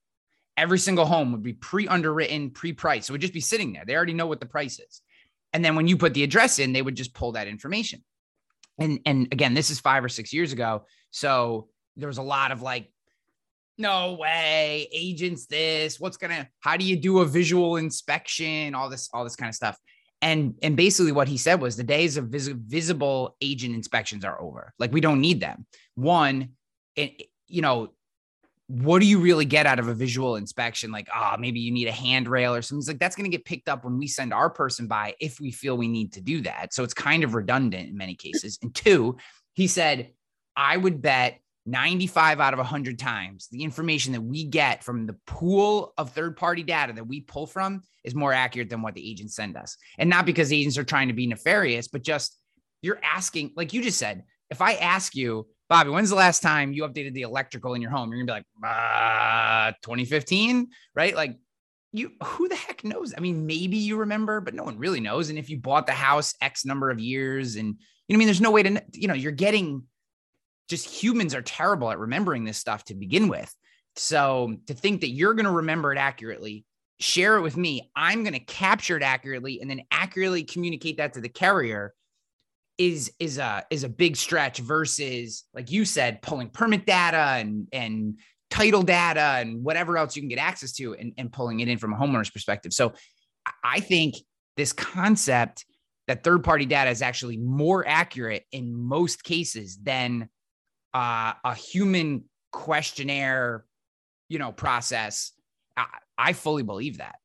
[0.56, 3.08] Every single home would be pre-underwritten pre-priced.
[3.08, 3.84] So it would just be sitting there.
[3.86, 5.02] They already know what the price is.
[5.54, 8.04] And then when you put the address in they would just pull that information.
[8.80, 10.86] And and again this is 5 or 6 years ago.
[11.12, 12.92] So there was a lot of like
[13.78, 19.08] no way agents this what's gonna how do you do a visual inspection all this
[19.14, 19.78] all this kind of stuff
[20.22, 24.40] and and basically what he said was the days of vis- visible agent inspections are
[24.42, 24.74] over.
[24.80, 25.66] Like we don't need them.
[25.96, 26.50] One
[26.96, 27.90] it, you know
[28.70, 30.92] what do you really get out of a visual inspection?
[30.92, 32.80] Like ah oh, maybe you need a handrail or something.
[32.80, 35.40] It's like that's going to get picked up when we send our person by if
[35.40, 36.74] we feel we need to do that.
[36.74, 38.58] So it's kind of redundant in many cases.
[38.62, 39.18] And two
[39.54, 40.12] he said
[40.56, 45.18] i would bet 95 out of 100 times, the information that we get from the
[45.28, 49.10] pool of third party data that we pull from is more accurate than what the
[49.10, 49.78] agents send us.
[49.98, 52.40] And not because agents are trying to be nefarious, but just
[52.82, 56.72] you're asking, like you just said, if I ask you, Bobby, when's the last time
[56.72, 58.12] you updated the electrical in your home?
[58.12, 61.14] You're gonna be like, uh, 2015, right?
[61.14, 61.38] Like,
[61.92, 63.14] you who the heck knows?
[63.18, 65.30] I mean, maybe you remember, but no one really knows.
[65.30, 67.76] And if you bought the house X number of years, and
[68.08, 69.84] you know, I mean, there's no way to, you know, you're getting
[70.68, 73.54] just humans are terrible at remembering this stuff to begin with.
[73.96, 76.66] So to think that you're going to remember it accurately,
[77.00, 77.90] share it with me.
[77.96, 81.94] I'm going to capture it accurately and then accurately communicate that to the carrier
[82.78, 87.68] is is a is a big stretch versus like you said pulling permit data and
[87.72, 88.20] and
[88.52, 91.78] title data and whatever else you can get access to and, and pulling it in
[91.78, 92.72] from a homeowner's perspective.
[92.72, 92.94] So
[93.64, 94.16] I think
[94.58, 95.66] this concept
[96.08, 100.30] that third party data is actually more accurate in most cases than
[100.98, 103.64] uh, a human questionnaire,
[104.30, 105.32] you know, process.
[105.78, 105.86] I,
[106.18, 107.18] I fully believe that.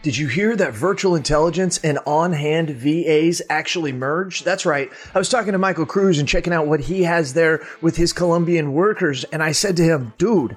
[0.00, 4.44] Did you hear that virtual intelligence and on hand VAs actually merge?
[4.44, 4.90] That's right.
[5.14, 8.14] I was talking to Michael Cruz and checking out what he has there with his
[8.14, 9.24] Colombian workers.
[9.24, 10.56] And I said to him, dude,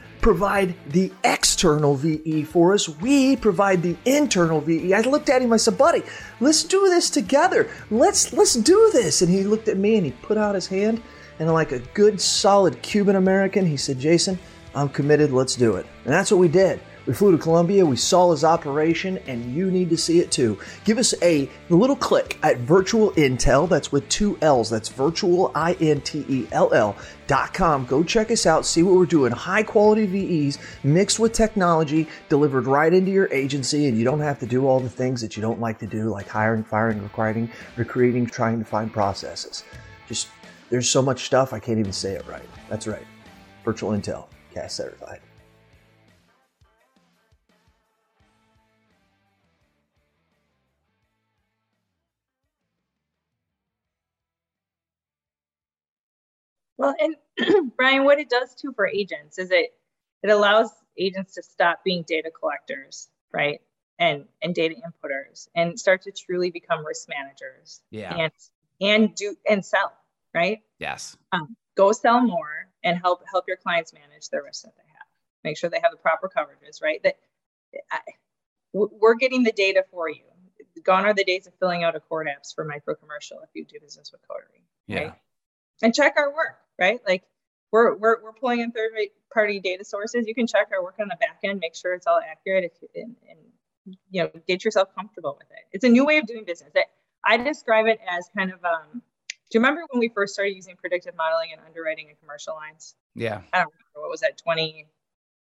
[0.21, 2.87] provide the external VE for us.
[2.87, 4.93] We provide the internal VE.
[4.93, 5.51] I looked at him.
[5.51, 6.03] I said, "Buddy,
[6.39, 7.69] let's do this together.
[7.89, 11.01] Let's let's do this." And he looked at me and he put out his hand.
[11.39, 14.37] And like a good, solid Cuban American, he said, "Jason,
[14.75, 15.31] I'm committed.
[15.31, 16.79] Let's do it." And that's what we did.
[17.07, 20.59] We flew to Colombia, we saw his operation, and you need to see it too.
[20.85, 25.73] Give us a little click at Virtual Intel, that's with two L's, that's virtual, I
[25.81, 26.95] N T E L L
[27.31, 27.87] dot.
[27.87, 29.31] Go check us out, see what we're doing.
[29.31, 34.37] High quality VEs mixed with technology delivered right into your agency, and you don't have
[34.39, 37.49] to do all the things that you don't like to do, like hiring, firing, recruiting,
[37.77, 39.63] recruiting, trying to find processes.
[40.09, 40.27] Just
[40.69, 42.49] there's so much stuff I can't even say it right.
[42.69, 43.07] That's right.
[43.63, 45.21] Virtual Intel, CAS certified.
[56.77, 57.15] Well, and
[57.77, 59.73] Brian, what it does too for agents is it
[60.23, 63.61] it allows agents to stop being data collectors, right?
[63.99, 67.81] And and data inputters and start to truly become risk managers.
[67.91, 68.15] Yeah.
[68.15, 68.31] And
[68.81, 69.93] and do and sell,
[70.33, 70.59] right?
[70.79, 71.17] Yes.
[71.31, 75.07] Um, go sell more and help help your clients manage the risks that they have.
[75.43, 77.01] Make sure they have the proper coverages, right?
[77.03, 77.17] That
[77.91, 77.99] I,
[78.73, 80.23] we're getting the data for you.
[80.83, 83.79] Gone are the days of filling out ACORD apps for micro commercial if you do
[83.79, 85.07] business with Coterie, right?
[85.07, 85.13] Yeah.
[85.83, 86.99] And check our work, right?
[87.07, 87.23] Like
[87.71, 88.91] we're we're we're pulling in third
[89.33, 90.25] party data sources.
[90.27, 92.89] You can check our work on the back end, make sure it's all accurate, if,
[92.95, 95.65] and, and you know get yourself comfortable with it.
[95.71, 96.71] It's a new way of doing business.
[97.23, 99.01] I describe it as kind of um,
[99.51, 102.95] do you remember when we first started using predictive modeling and underwriting in commercial lines?
[103.15, 103.41] Yeah.
[103.51, 104.87] I don't remember what was that 20,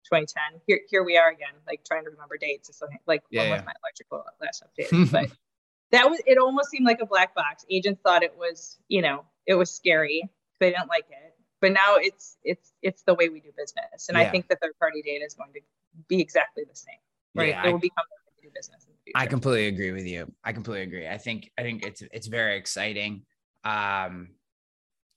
[0.06, 0.62] 2010.
[0.65, 2.69] Here, here we are again, like trying to remember dates.
[2.69, 3.56] It's like yeah, when yeah.
[3.58, 5.12] was my electrical last updated?
[5.12, 5.30] but
[5.91, 6.39] that was it.
[6.39, 7.65] Almost seemed like a black box.
[7.69, 10.28] Agents thought it was, you know, it was scary.
[10.60, 11.29] They didn't like it.
[11.62, 14.24] But now it's it's it's the way we do business, and Yeah.
[14.26, 15.60] I think the third party data is going to
[16.08, 16.95] be exactly the same.
[17.36, 17.50] Right?
[17.50, 19.17] Yeah, it I- will become the way we do business in the future.
[19.17, 20.32] I completely agree with you.
[20.43, 21.08] I completely agree.
[21.08, 23.24] I think I think it's it's very exciting.
[23.63, 24.30] Um,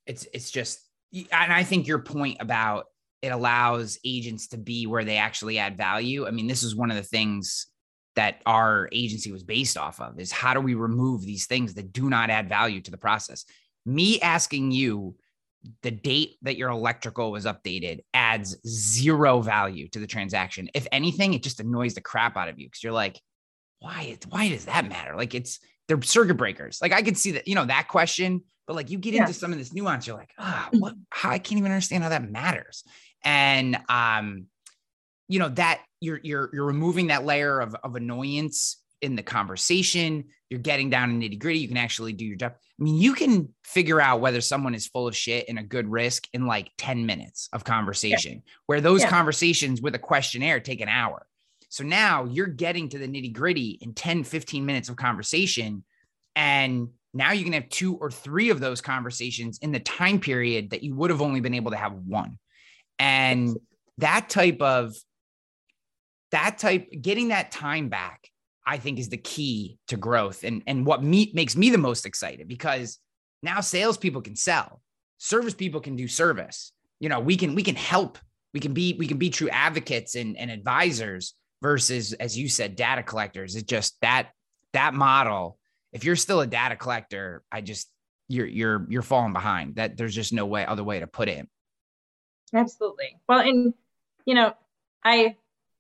[0.07, 0.81] it's it's just,
[1.12, 2.87] and I think your point about
[3.22, 6.26] it allows agents to be where they actually add value.
[6.26, 7.68] I mean, this is one of the things
[8.16, 11.92] that our agency was based off of is how do we remove these things that
[11.92, 13.44] do not add value to the process?
[13.87, 15.14] Me asking you
[15.83, 20.68] the date that your electrical was updated adds zero value to the transaction.
[20.75, 23.20] If anything, it just annoys the crap out of you because you're like,
[23.81, 27.48] why why does that matter like it's they're circuit breakers like i could see that
[27.48, 29.22] you know that question but like you get Yeah.
[29.22, 32.09] into some of this nuance you're like ah what how i can't even understand how
[32.11, 32.85] that matters
[33.25, 34.46] and um
[35.27, 40.24] you know that you're you're you're removing that layer of of annoyance in the conversation
[40.48, 43.14] you're getting down to nitty gritty you can actually do your job i mean you
[43.14, 46.70] can figure out whether someone is full of shit and a good risk in like
[46.78, 49.10] 10 minutes of conversation where those Yeah.
[49.10, 51.26] conversations with a questionnaire take an hour
[51.72, 55.84] so now you're getting to the nitty gritty in 10, 15 minutes of conversation.
[56.36, 60.68] And now you can have two or three of those conversations in the time period
[60.72, 62.38] that you would have only been able to have one.
[62.98, 63.56] And
[63.96, 64.94] that type of,
[66.30, 68.28] that type, getting that time back,
[68.66, 72.07] I think is the key to growth and, and what me, makes me the most
[72.07, 72.98] excited because
[73.42, 74.81] now salespeople can sell,
[75.18, 76.72] service people can do service.
[77.01, 78.18] You know, we can, we can help,
[78.55, 82.75] we can be, we can be true advocates and, and advisors versus as you said
[82.75, 84.31] data collectors it's just that
[84.72, 85.57] that model
[85.92, 87.88] if you're still a data collector i just
[88.27, 91.48] you're you're you're falling behind that there's just no way other way to put it
[92.55, 93.16] Absolutely.
[93.29, 93.75] Well, and
[94.25, 94.55] you know,
[95.05, 95.37] I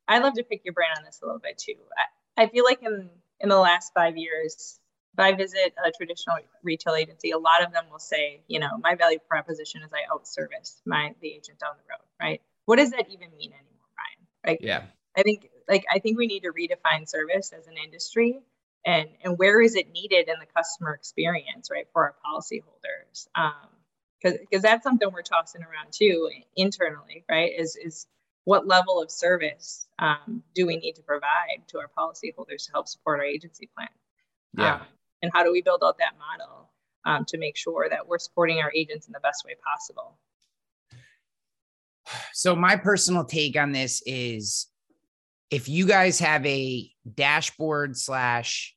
[0.08, 1.74] I love to pick your brain on this a little bit too.
[1.96, 2.04] I,
[2.36, 4.78] I feel like in in the last five years,
[5.14, 8.78] if I visit a traditional retail agency, a lot of them will say, you know,
[8.82, 12.40] my value proposition is I outservice my the agent down the road, right?
[12.66, 14.28] What does that even mean anymore, Brian?
[14.46, 14.58] Right?
[14.62, 14.82] yeah
[15.16, 18.40] I think like I think we need to redefine service as an industry
[18.84, 23.26] and and where is it needed in the customer experience, right, for our policyholders.
[23.34, 23.68] Um,
[24.22, 27.52] because because that's something we're tossing around too internally, right?
[27.58, 28.06] Is is
[28.44, 32.88] what level of service um, do we need to provide to our policyholders to help
[32.88, 33.88] support our agency plan?
[34.56, 34.80] yeah Um,
[35.22, 36.70] and how do we build out that model
[37.04, 40.18] um, to make sure that we're supporting our agents in the best way possible?
[42.32, 44.66] so my personal take on this is
[45.50, 48.74] if you guys have a dashboard slash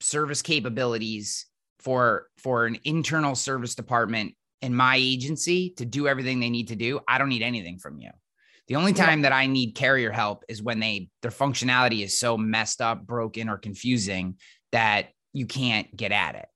[0.00, 1.46] service capabilities
[1.78, 6.76] for for an internal service department in my agency to do everything they need to
[6.76, 8.10] do i don't need anything from you
[8.68, 9.06] the only Yeah.
[9.06, 13.06] time that i need carrier help is when they their functionality is so messed up
[13.06, 14.36] broken or confusing
[14.72, 16.46] that you can't get at it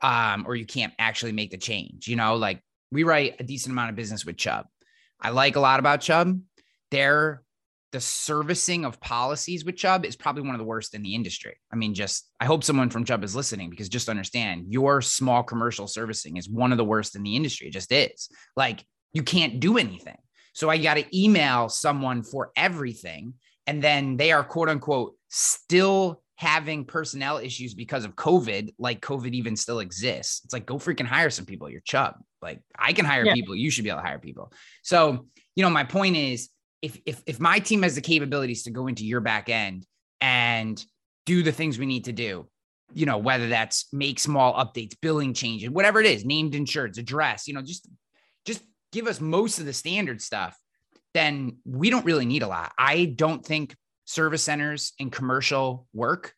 [0.00, 3.72] um, or you can't actually make the change you know like we write a decent
[3.72, 4.66] amount of business with chubb
[5.20, 6.40] I like a lot about Chubb.
[6.90, 7.42] Their
[7.90, 11.56] the servicing of policies with Chubb is probably one of the worst in the industry.
[11.72, 15.42] I mean, just I hope someone from Chubb is listening because just understand your small
[15.42, 17.68] commercial servicing is one of the worst in the industry.
[17.68, 18.28] It just is.
[18.56, 20.18] Like you can't do anything.
[20.58, 23.34] So I got to email someone for everything.
[23.68, 29.34] and then they are quote unquote still having personnel issues because of COVID, like COVID
[29.34, 30.40] even still exists.
[30.44, 31.70] It's like go freaking hire some people.
[31.70, 32.14] You're Chubb.
[32.42, 33.34] Like I can hire yeah.
[33.34, 33.54] people.
[33.54, 34.52] You should be able to hire people.
[34.82, 36.48] So, you know, my point is
[36.82, 39.86] if if if my team has the capabilities to go into your back end
[40.20, 40.84] and
[41.24, 42.48] do the things we need to do,
[42.94, 47.46] you know, whether that's make small updates, billing changes, whatever it is, named insureds, address,
[47.46, 47.88] you know, just
[48.44, 48.62] just
[48.92, 50.56] give us most of the standard stuff,
[51.14, 52.72] then we don't really need a lot.
[52.78, 56.34] I don't think service centers and commercial work.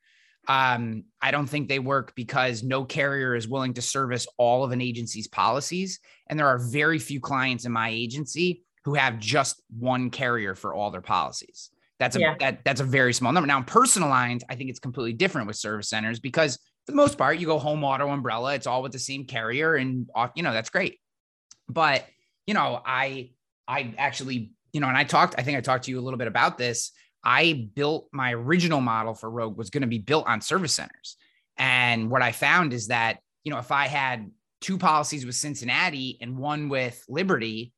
[0.48, 4.72] Um, I don't think they work because no carrier is willing to service all of
[4.72, 6.00] an agency's policies.
[6.28, 10.74] And there are very few clients in my agency who have just one carrier for
[10.74, 11.70] all their policies.
[11.98, 12.34] That's a yeah.
[12.40, 13.46] that, that's a very small number.
[13.46, 16.96] Now, in personal lines, I think it's completely different with service centers because for the
[16.96, 20.42] most part, you go home auto umbrella, it's all with the same carrier, and you
[20.42, 20.98] know that's great.
[21.68, 22.06] But
[22.50, 23.30] you know, I
[23.68, 26.18] I actually you know, and I talked, I think I talked to you a little
[26.18, 26.90] bit about this.
[27.22, 31.16] I built my original model for Rogue was going to be built on service centers.
[31.56, 36.18] And what I found is that, you know, if I had two policies with Cincinnati
[36.20, 37.72] and one with Liberty,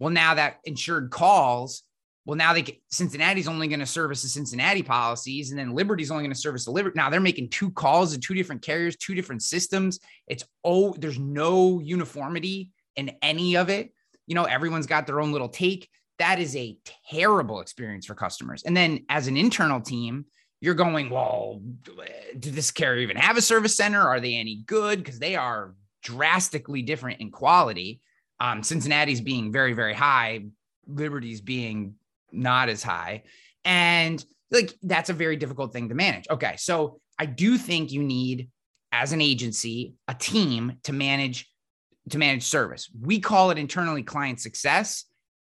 [0.00, 1.84] well, now that insured calls,
[2.24, 6.24] well, now they Cincinnati's only going to service the Cincinnati policies, and then Liberty's only
[6.24, 6.94] going to service the Liberty.
[6.96, 10.00] Now they're making two calls to two different carriers, two different systems.
[10.26, 13.92] It's oh, there's no uniformity in any of it.
[14.30, 16.76] You know, everyone's got their own little take that is a
[17.08, 18.62] terrible experience for customers.
[18.62, 20.26] And then as an internal team,
[20.60, 21.62] you're going, well,
[22.38, 24.00] did this carrier even have a service center?
[24.02, 25.02] Are they any good?
[25.02, 28.02] Because they are drastically different in quality.
[28.38, 30.44] Um, Cincinnati's being very, very high,
[30.86, 31.94] Liberty's being
[32.30, 33.22] not as high.
[33.64, 36.26] And like that's a very difficult thing to manage.
[36.28, 36.56] Okay.
[36.58, 38.50] So I do think you need,
[38.92, 41.50] as an agency, a team to manage
[42.08, 42.90] to manage service.
[43.00, 45.04] We call it internally client success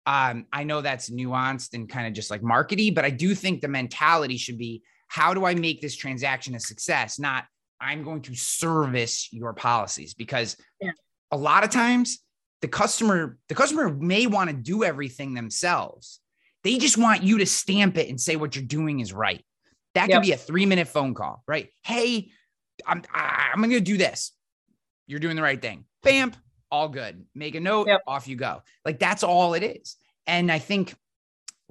[0.06, 3.60] um, I know that's nuanced and kind of just like markety, but I do think
[3.60, 7.18] the mentality should be how do I make this transaction a success?
[7.18, 7.44] Not
[7.80, 10.92] I'm going to service your policies because yeah.
[11.30, 12.20] a lot of times
[12.62, 16.20] the customer, the customer may want to do everything themselves.
[16.64, 19.44] They just want you to stamp it and say what you're doing is right.
[19.94, 20.18] That yep.
[20.18, 21.68] could be a three minute phone call, right?
[21.84, 22.30] Hey,
[22.86, 24.32] I'm I'm going to do this.
[25.12, 25.84] You're doing the right thing.
[26.02, 26.32] Bam,
[26.70, 27.26] all good.
[27.34, 28.00] Make a note, yep.
[28.06, 28.62] off you go.
[28.82, 29.96] Like that's all it is.
[30.26, 30.94] And I think,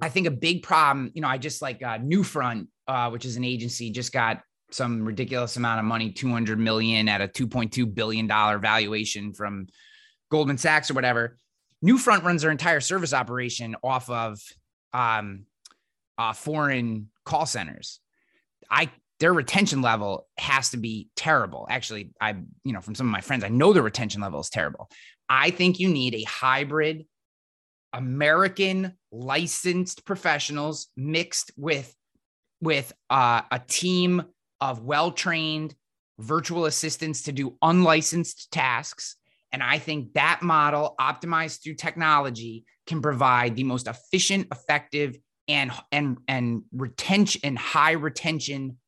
[0.00, 3.36] I think a big problem, you know, I just like uh, Newfront, uh, which is
[3.36, 8.28] an agency, just got some ridiculous amount of money, 200 million at a 2.2 billion
[8.28, 9.66] dollar valuation from
[10.30, 11.36] Goldman Sachs or whatever.
[11.84, 14.38] Newfront runs their entire service operation off of
[14.92, 15.46] um,
[16.16, 17.98] uh, foreign call centers.
[18.70, 18.88] I
[19.22, 21.68] their retention level has to be terrible.
[21.70, 24.50] Actually, I, you know, from some of my friends, I know the retention level is
[24.50, 24.90] terrible.
[25.28, 27.06] I think you need a hybrid
[27.92, 31.94] American licensed professionals mixed with
[32.60, 34.24] with uh, a team
[34.60, 35.72] of well-trained
[36.18, 39.16] virtual assistants to do unlicensed tasks.
[39.52, 45.16] And I think that model, optimized through technology, can provide the most efficient, effective,
[45.46, 48.78] and and and retention and high retention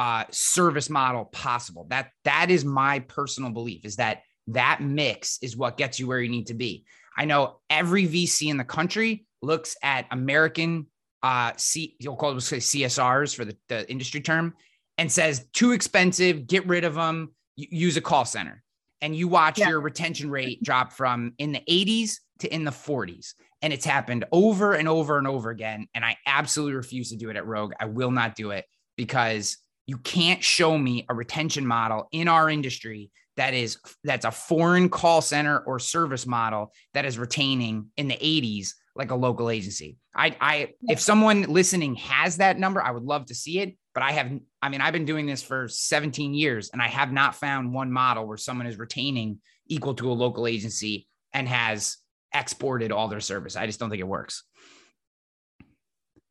[0.00, 1.86] uh, service model possible.
[1.90, 6.22] That that is my personal belief is that that mix is what gets you where
[6.22, 6.86] you need to be.
[7.18, 10.86] I know every VC in the country looks at American
[11.22, 14.54] uh C you'll call it CSRs for the, the industry term
[14.96, 18.62] and says too expensive, get rid of them, use a call center.
[19.02, 19.68] And you watch yeah.
[19.68, 23.34] your retention rate drop from in the 80s to in the 40s.
[23.60, 25.88] And it's happened over and over and over again.
[25.94, 27.74] And I absolutely refuse to do it at Rogue.
[27.78, 28.64] I will not do it
[28.96, 29.58] because
[29.90, 34.88] you can't show me a retention model in our industry that is that's a foreign
[34.88, 39.96] call center or service model that is retaining in the 80s like a local agency.
[40.14, 44.04] I I if someone listening has that number, I would love to see it, but
[44.04, 44.30] I have
[44.62, 47.90] I mean I've been doing this for 17 years and I have not found one
[47.90, 51.96] model where someone is retaining equal to a local agency and has
[52.32, 53.56] exported all their service.
[53.56, 54.44] I just don't think it works.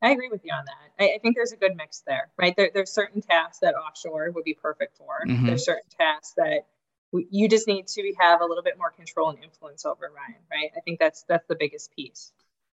[0.02, 1.04] I agree with you on that.
[1.04, 2.54] I, I, think there's a good mix there, right?
[2.56, 5.20] There, there's certain tasks that offshore would be perfect for.
[5.26, 5.46] Mm-hmm.
[5.46, 6.66] There's certain tasks that
[7.12, 10.40] we, you just need to have a little bit more control and influence over, Ryan,
[10.50, 10.70] right?
[10.76, 12.32] I think that's that's the biggest piece,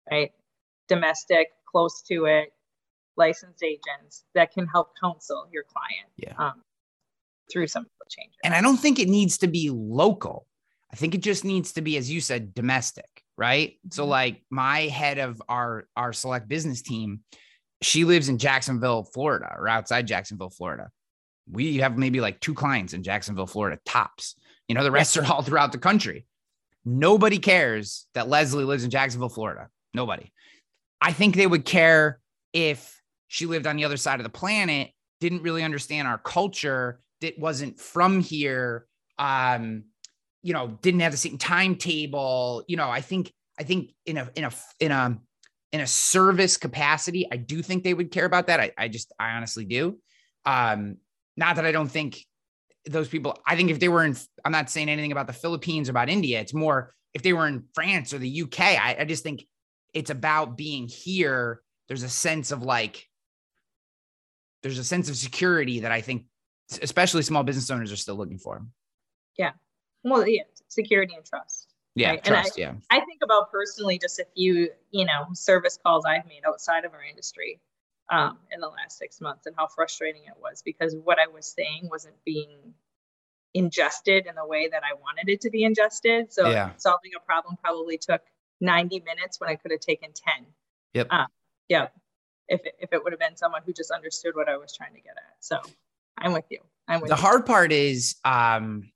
[0.10, 0.32] right?
[0.88, 2.54] Domestic, close to it,
[3.18, 6.10] licensed agents that can help counsel your client.
[6.18, 6.34] Yeah.
[6.38, 6.64] Um,
[7.52, 8.38] through some of the changes.
[8.46, 10.48] And I don't think it needs to be local.
[10.92, 13.78] I think it just needs to be, as you said, domestic right?
[13.92, 14.10] So mm-hmm.
[14.10, 17.22] like my head of our our select business team,
[17.82, 20.90] she lives in Jacksonville, Florida, or outside Jacksonville, Florida.
[21.50, 24.36] We have maybe like two clients in Jacksonville, Florida, tops.
[24.68, 26.26] You know, the rest are all throughout the country.
[26.86, 29.70] Nobody cares that Leslie lives in Jacksonville, Florida.
[29.94, 30.32] Nobody.
[31.00, 32.20] I think they would care
[32.54, 37.00] if she lived on the other side of the planet, didn't really understand our culture,
[37.22, 39.84] that wasn't from here, um,
[40.44, 42.64] you know, didn't have the same timetable.
[42.68, 45.20] You know, I think I think in a in a in a
[45.72, 48.60] in a service capacity, I do think they would care about that.
[48.60, 49.98] I, I just I honestly do.
[50.46, 50.98] Um,
[51.38, 52.26] not that I don't think
[52.86, 55.88] those people, I think if they were in, I'm not saying anything about the Philippines
[55.88, 56.42] or about India.
[56.42, 58.60] It's more if they were in France or the UK.
[58.60, 59.46] I, I just think
[59.94, 61.62] it's about being here.
[61.88, 63.08] There's a sense of like,
[64.64, 66.26] there's a sense of security that I think,
[66.82, 68.66] especially small business owners, are still looking for.
[69.38, 69.52] Yeah.
[70.04, 71.74] Well, yeah, security and trust.
[71.96, 72.24] Yeah, right?
[72.24, 72.54] trust.
[72.58, 72.74] I, yeah.
[72.90, 76.94] I think about personally just a few, you know, service calls I've made outside of
[76.94, 77.60] our industry
[78.10, 81.46] um, in the last six months and how frustrating it was because what I was
[81.46, 82.74] saying wasn't being
[83.54, 86.32] ingested in the way that I wanted it to be ingested.
[86.32, 86.72] So Yeah.
[86.78, 88.22] solving a problem probably took
[88.62, 90.46] 90 minutes when I could have taken 10.
[90.94, 91.08] Yep.
[91.10, 91.26] Uh,
[91.68, 91.88] yeah.
[92.48, 94.94] If it, if it would have been someone who just understood what I was trying
[94.94, 95.36] to get at.
[95.40, 95.60] So
[96.18, 96.60] I'm with you.
[96.88, 97.22] I'm with the you.
[97.22, 98.92] hard part is um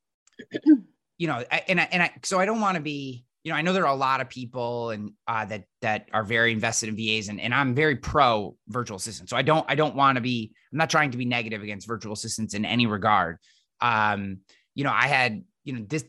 [1.18, 3.58] you know I- and I, and I so i don't want to be you know
[3.58, 6.90] i know there are a lot of people and uh that that are very invested
[6.90, 10.16] in vas and, and i'm very pro virtual assistant so i don't i don't want
[10.18, 13.38] to be i'm not trying to be negative against virtual assistants in any regard.
[13.82, 14.40] Um
[14.74, 16.04] you know i had you know this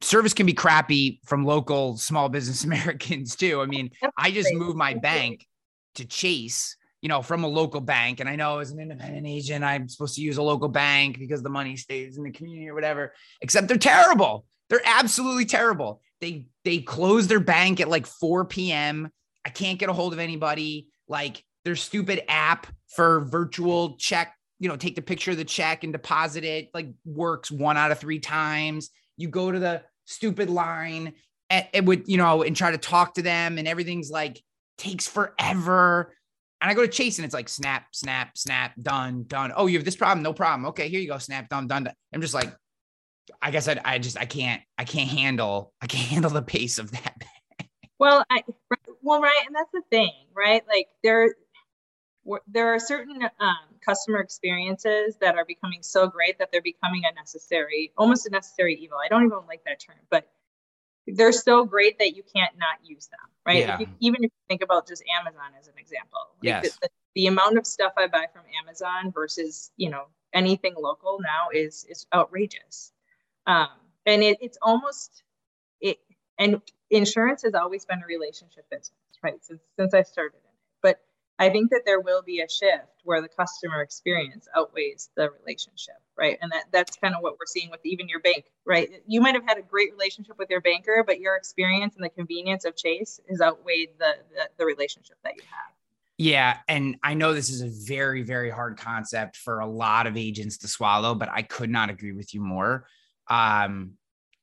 [0.00, 3.60] service can be crappy from local small business americans too.
[3.60, 5.46] I mean i just moved my bank
[5.96, 8.20] to chase you know, from a local bank.
[8.20, 11.42] And I know as an independent agent, I'm supposed to use a local bank because
[11.42, 14.46] the money stays in the community or whatever, except they're terrible.
[14.70, 16.00] They're absolutely terrible.
[16.22, 19.10] They they close their bank at like 4 p.m.
[19.44, 20.88] I can't get a hold of anybody.
[21.06, 25.84] Like their stupid app for virtual check, you know, take the picture of the check
[25.84, 28.88] and deposit it, like works one out of three times.
[29.18, 31.12] You go to the stupid line
[31.50, 34.40] and it would, you know, and try to talk to them, and everything's like
[34.78, 36.14] takes forever.
[36.64, 39.52] And I go to Chase and it's like snap, snap, snap, done, done.
[39.54, 40.22] Oh, you have this problem?
[40.22, 40.64] No problem.
[40.68, 41.18] Okay, here you go.
[41.18, 41.84] Snap, done, done.
[41.84, 41.94] done.
[42.14, 42.56] I'm just like,
[43.42, 46.78] I guess I, I just I can't I can't handle I can't handle the pace
[46.78, 47.22] of that.
[47.98, 48.44] Well, I
[49.02, 50.62] well, right, and that's the thing, right?
[50.66, 51.34] Like there,
[52.48, 57.14] there are certain um, customer experiences that are becoming so great that they're becoming a
[57.14, 58.96] necessary, almost a necessary evil.
[59.04, 60.30] I don't even like that term, but
[61.06, 63.58] they're so great that you can't not use them, right?
[63.58, 63.74] Yeah.
[63.74, 66.62] If you, even if you think about just Amazon as an example, like Yes.
[66.62, 71.18] the, the, the amount of stuff I buy from Amazon versus you know anything local
[71.20, 72.92] now is is outrageous,
[73.46, 73.68] um,
[74.06, 75.22] and it, it's almost
[75.80, 75.98] it
[76.38, 78.92] and insurance has always been a relationship business,
[79.22, 79.42] right?
[79.42, 80.43] Since since I started in it.
[80.43, 80.43] But
[81.38, 85.96] I think that there will be a shift where the customer experience outweighs the relationship,
[86.16, 86.38] right?
[86.40, 88.88] And that that's kind of what we're seeing with even your bank, right?
[89.06, 92.08] You might have had a great relationship with your banker, but your experience and the
[92.08, 95.72] convenience of Chase has outweighed the the, the relationship that you have.
[96.18, 100.16] Yeah, and I know this is a very very hard concept for a lot of
[100.16, 102.86] agents to swallow, but I could not agree with you more.
[103.28, 103.94] Um,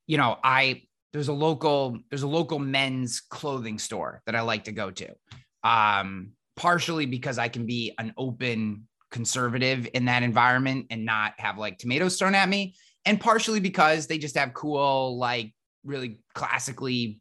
[0.07, 0.83] you know, I
[1.13, 5.15] there's a local there's a local men's clothing store that I like to go to.
[5.63, 11.57] Um, partially because I can be an open conservative in that environment and not have
[11.57, 12.75] like tomatoes thrown at me,
[13.05, 17.19] and partially because they just have cool like really classically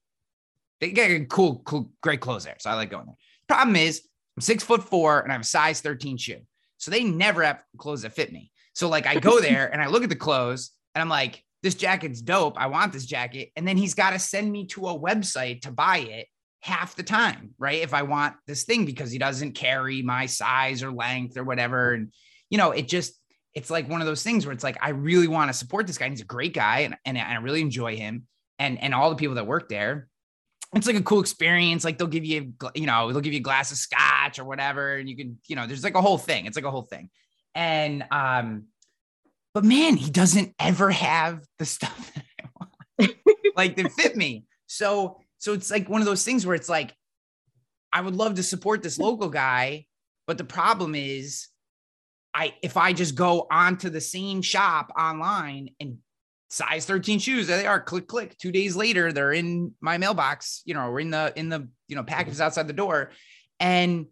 [0.81, 2.57] they get cool cool great clothes there.
[2.59, 3.17] So I like going there.
[3.49, 4.03] Problem is
[4.37, 6.41] I'm six foot four and I have a size 13 shoe.
[6.79, 8.51] So they never have clothes that fit me.
[8.75, 11.75] So like I go there and I look at the clothes and I'm like, this
[11.75, 12.59] jacket's dope.
[12.59, 13.51] I want this jacket.
[13.57, 16.27] And then he's got to send me to a website to buy it
[16.61, 17.83] half the time, right?
[17.83, 21.95] If I want this thing because he doesn't carry my size or length or whatever.
[21.95, 22.13] And,
[22.51, 23.15] you know, it just,
[23.55, 25.99] it's like one of those things where it's like, I really want to support this
[25.99, 26.09] guy.
[26.09, 28.27] He's a great guy and, and I really enjoy him
[28.59, 30.09] and, and all the people that work there
[30.75, 31.85] it's like a cool experience.
[31.85, 34.97] Like they'll give you, you know, they'll give you a glass of scotch or whatever,
[34.97, 36.47] and you can, you know, there's like a whole thing.
[36.47, 37.11] It's like a whole thing.
[37.55, 38.67] And um,
[39.53, 43.17] but man, he doesn't ever have the stuff that I want,
[43.57, 44.45] like that fit me.
[44.67, 46.95] So, so it's like one of those things where it's like,
[47.93, 49.87] I would love to support this local guy,
[50.27, 51.49] but the problem is,
[52.33, 55.99] I if I just go onto the same shop online and
[56.49, 58.39] size 13 shoes there they are click click.
[58.39, 61.97] Two days later they're in my mailbox you know or in the in the you
[61.97, 63.11] know packages outside the door.
[63.59, 64.07] And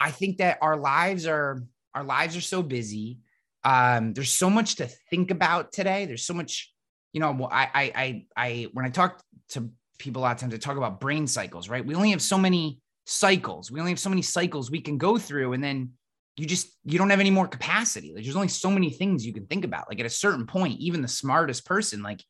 [0.00, 1.62] i think that our lives are
[1.94, 3.20] our lives are so busy.
[3.62, 6.06] Um there's so much to think about today.
[6.06, 6.72] There's so much
[7.12, 10.54] you know i i i, I when i talk to people a lot of times
[10.54, 13.98] i talk about brain cycles right we only have so many cycles we only have
[13.98, 15.90] so many cycles we can go through and then
[16.36, 19.32] you just you don't have any more capacity like there's only so many things you
[19.32, 22.22] can think about like at a certain point even the smartest person like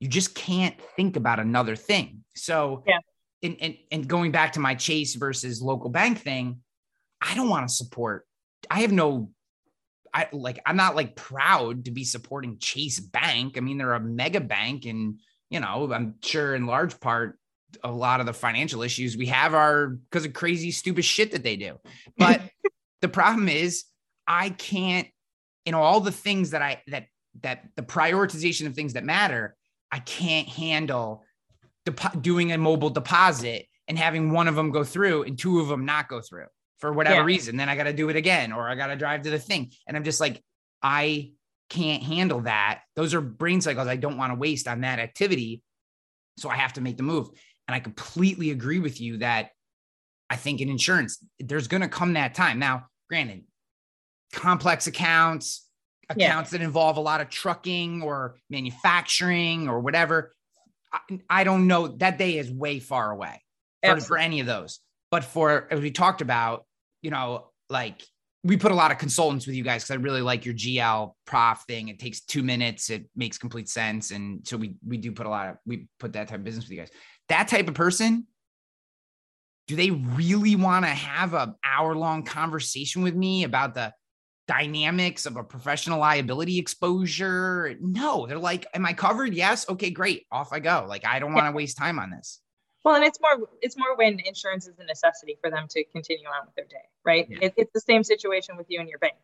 [0.00, 2.98] you just can't think about another thing so Yeah.
[3.42, 6.60] and and, and going back to my chase versus local bank thing
[7.18, 8.26] I don't want to support.
[8.70, 9.30] I have no
[10.12, 13.56] I like I'm not like proud to be supporting Chase Bank.
[13.56, 17.38] I mean, they're a mega bank, and you know, I'm sure in large part
[17.82, 21.42] a lot of the financial issues we have are because of crazy, stupid shit that
[21.42, 21.78] they do.
[22.16, 22.40] But
[23.00, 23.84] the problem is,
[24.26, 25.08] I can't,
[25.64, 27.06] you know, all the things that I that
[27.42, 29.56] that the prioritization of things that matter,
[29.92, 31.22] I can't handle
[31.86, 35.68] depo- doing a mobile deposit and having one of them go through and two of
[35.68, 36.46] them not go through
[36.78, 37.24] for whatever yeah.
[37.24, 37.56] reason.
[37.56, 39.70] Then I got to do it again, or I got to drive to the thing.
[39.86, 40.42] And I'm just like,
[40.82, 41.32] I
[41.68, 42.82] can't handle that.
[42.94, 45.62] Those are brain cycles I don't want to waste on that activity.
[46.38, 47.28] So I have to make the move.
[47.66, 49.50] And I completely agree with you that
[50.30, 52.58] I think in insurance, there's going to come that time.
[52.58, 53.44] Now, granted,
[54.32, 55.66] complex accounts,
[56.08, 56.58] accounts yeah.
[56.58, 60.34] that involve a lot of trucking or manufacturing or whatever.
[60.92, 60.98] I,
[61.28, 61.88] I don't know.
[61.88, 63.42] That day is way far away
[63.84, 64.80] for, for any of those.
[65.10, 66.64] But for as we talked about,
[67.02, 68.02] you know, like
[68.46, 71.12] we put a lot of consultants with you guys because I really like your GL
[71.24, 71.88] prof thing.
[71.88, 72.90] It takes two minutes.
[72.90, 74.12] It makes complete sense.
[74.12, 76.64] And so we we do put a lot of we put that type of business
[76.64, 76.90] with you guys.
[77.28, 78.26] That type of person,
[79.66, 83.92] do they really want to have an hour long conversation with me about the
[84.46, 87.74] dynamics of a professional liability exposure?
[87.80, 89.34] No, they're like, Am I covered?
[89.34, 89.68] Yes.
[89.68, 90.24] Okay, great.
[90.30, 90.86] Off I go.
[90.88, 92.40] Like, I don't want to waste time on this.
[92.86, 96.28] Well, and it's more it's more when insurance is a necessity for them to continue
[96.28, 97.26] on with their day, right?
[97.28, 97.38] Yeah.
[97.42, 99.16] It, it's the same situation with you and your bank,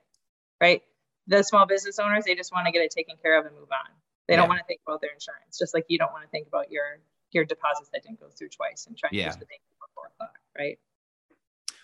[0.60, 0.82] right?
[1.28, 3.68] The small business owners they just want to get it taken care of and move
[3.70, 3.94] on.
[4.26, 4.40] They yeah.
[4.40, 6.72] don't want to think about their insurance, just like you don't want to think about
[6.72, 6.98] your
[7.30, 10.06] your deposits that didn't go through twice and try to use the bank before four
[10.06, 10.80] o'clock, right?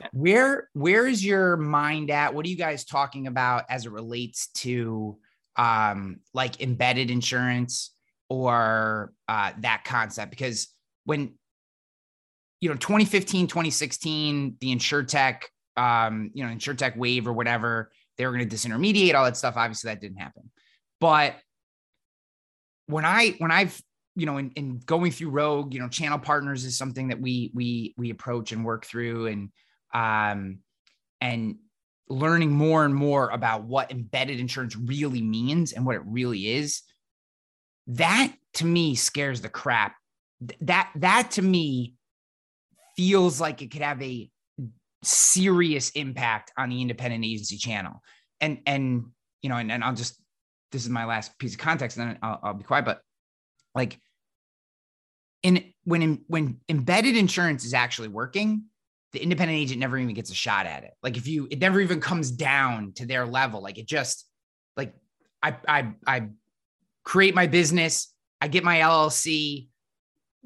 [0.00, 0.08] Yeah.
[0.12, 2.34] Where where is your mind at?
[2.34, 5.16] What are you guys talking about as it relates to
[5.54, 7.92] um like embedded insurance
[8.28, 10.30] or uh that concept?
[10.30, 10.66] Because
[11.04, 11.34] when
[12.60, 15.42] you know, 2015, 2016, the InsureTech,
[15.76, 19.54] um, you know, InsureTech wave or whatever, they were going to disintermediate all that stuff.
[19.56, 20.50] Obviously, that didn't happen.
[21.00, 21.36] But
[22.86, 23.80] when I when I've
[24.16, 27.52] you know in, in going through Rogue, you know, channel partners is something that we
[27.54, 29.50] we we approach and work through, and
[29.94, 30.58] um,
[31.20, 31.56] and
[32.08, 36.82] learning more and more about what embedded insurance really means and what it really is.
[37.86, 39.94] That to me scares the crap.
[40.60, 41.94] That that to me
[42.98, 44.28] feels like it could have a
[45.04, 48.02] serious impact on the independent agency channel.
[48.40, 49.04] And and
[49.40, 50.20] you know, and, and I'll just
[50.72, 52.84] this is my last piece of context, and then I'll, I'll be quiet.
[52.84, 53.00] But
[53.72, 54.00] like
[55.44, 58.64] in when when embedded insurance is actually working,
[59.12, 60.92] the independent agent never even gets a shot at it.
[61.00, 63.62] Like if you, it never even comes down to their level.
[63.62, 64.26] Like it just
[64.76, 64.92] like
[65.40, 66.28] I I I
[67.04, 69.68] create my business, I get my LLC.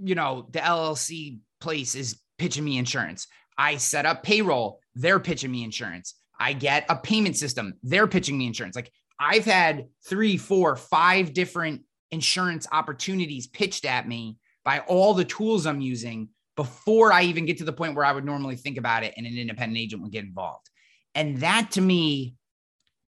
[0.05, 3.27] You know, the LLC place is pitching me insurance.
[3.57, 6.15] I set up payroll, they're pitching me insurance.
[6.39, 8.77] I get a payment system, they're pitching me insurance.
[8.77, 15.25] Like I've had three, four, five different insurance opportunities pitched at me by all the
[15.25, 18.77] tools I'm using before I even get to the point where I would normally think
[18.77, 20.69] about it and an independent agent would get involved.
[21.15, 22.35] And that to me,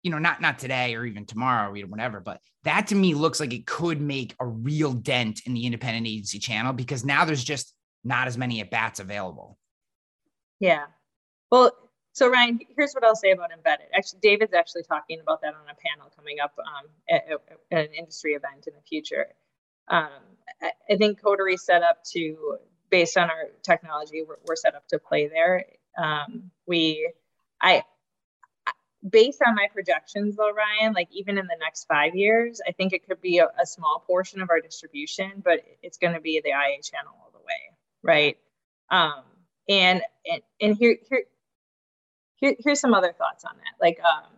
[0.03, 3.41] you know, not not today or even tomorrow or whatever, but that to me looks
[3.41, 7.45] like it could make a real dent in the independent agency channel because now there's
[7.45, 7.75] just
[8.05, 9.59] not as many at bats available.
[10.59, 10.87] Yeah.
[11.51, 11.73] Well,
[12.13, 13.87] so Ryan, here's what I'll say about embedded.
[13.95, 17.25] Actually, David's actually talking about that on a panel coming up um, at,
[17.71, 19.27] at, an industry event in the future.
[19.89, 20.09] Um,
[20.61, 22.59] I, I, think Coterie set up to,
[22.91, 25.65] based on our technology, we're, we're set up to play there.
[25.97, 27.13] Um, we,
[27.61, 27.85] I,
[29.09, 32.93] based on my projections though, Ryan, like even in the next five years, I think
[32.93, 36.41] it could be a, a small portion of our distribution, but it's going to be
[36.43, 37.15] the IA channel
[38.03, 38.37] right?
[38.91, 39.23] Um,
[39.69, 41.25] and and and here here
[42.37, 43.85] here here's some other thoughts on that.
[43.85, 44.31] Like um,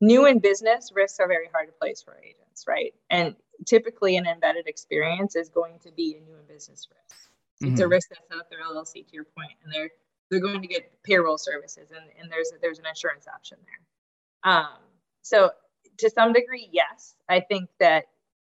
[0.00, 2.94] new in business risks are very hard to place for agents, right?
[3.10, 3.36] And
[3.66, 7.20] typically, an embedded experience is going to be a new in business risk.
[7.62, 7.72] Mm-hmm.
[7.72, 7.92] It's a mm-hmm.
[7.92, 9.90] risk that's up their LLC, to your point, and they're
[10.30, 14.52] they're going to get payroll services, and, and there's there's an insurance option there.
[14.52, 14.78] Um,
[15.22, 15.50] so
[15.98, 18.04] to some degree, yes, I think that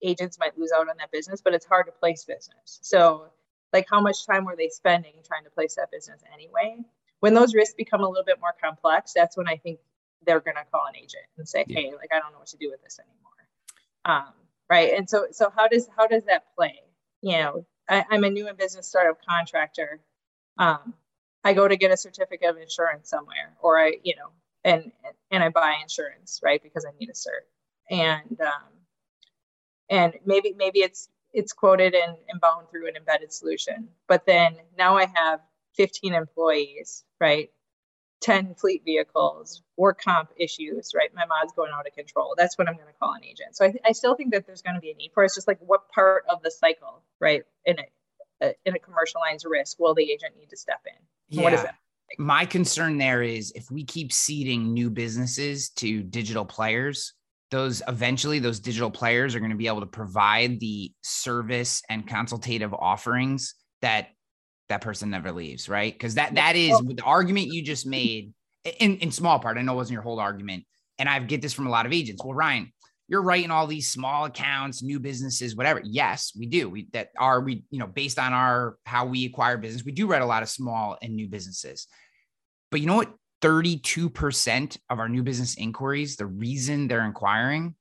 [0.02, 2.80] agents might lose out on that business, but it's hard to place business.
[2.82, 3.26] So
[3.72, 6.78] like how much time were they spending trying to place that business anyway?
[7.20, 9.78] When those risks become a little bit more complex that's when i think
[10.26, 11.80] they're going to call an agent and say yeah.
[11.80, 13.16] hey like i don't know what to do with this anymore.
[14.04, 14.32] Um,
[14.70, 16.80] right and so so how does how does that play?
[17.22, 20.00] You know I, am a new in business startup contractor.
[20.58, 20.94] Um,
[21.44, 24.28] i go to get a certificate of insurance somewhere or i you know
[24.64, 24.90] and
[25.30, 27.46] and i buy insurance right because i need a cert.
[27.90, 28.72] And um,
[29.88, 33.88] and maybe maybe it's it's quoted and, and bound through an embedded solution.
[34.08, 35.40] But then now I have
[35.76, 37.50] 15 employees, right?
[38.22, 41.10] 10 fleet vehicles, work comp issues, right?
[41.14, 42.34] My mod's going out of control.
[42.38, 43.54] That's what I'm going to call an agent.
[43.54, 45.26] So I, th- I still think that there's going to be a need for it.
[45.26, 47.42] It's just like what part of the cycle, right?
[47.66, 47.76] In
[48.40, 51.36] a, in a commercial lines risk will the agent need to step in?
[51.36, 51.44] Yeah.
[51.44, 51.74] What is that?
[52.18, 57.12] My concern there is if we keep seeding new businesses to digital players,
[57.50, 62.06] those eventually those digital players are going to be able to provide the service and
[62.06, 64.08] consultative offerings that
[64.68, 65.92] that person never leaves, right?
[65.92, 68.32] Because that that is the argument you just made
[68.78, 69.58] in in small part.
[69.58, 70.64] I know it wasn't your whole argument,
[70.98, 72.22] and I get this from a lot of agents.
[72.24, 72.72] Well, Ryan,
[73.08, 75.80] you're writing all these small accounts, new businesses, whatever.
[75.84, 76.68] Yes, we do.
[76.68, 80.06] We that are we you know based on our how we acquire business, we do
[80.06, 81.86] write a lot of small and new businesses.
[82.70, 83.12] But you know what?
[83.46, 87.76] 32% of our new business inquiries, the reason they're inquiring,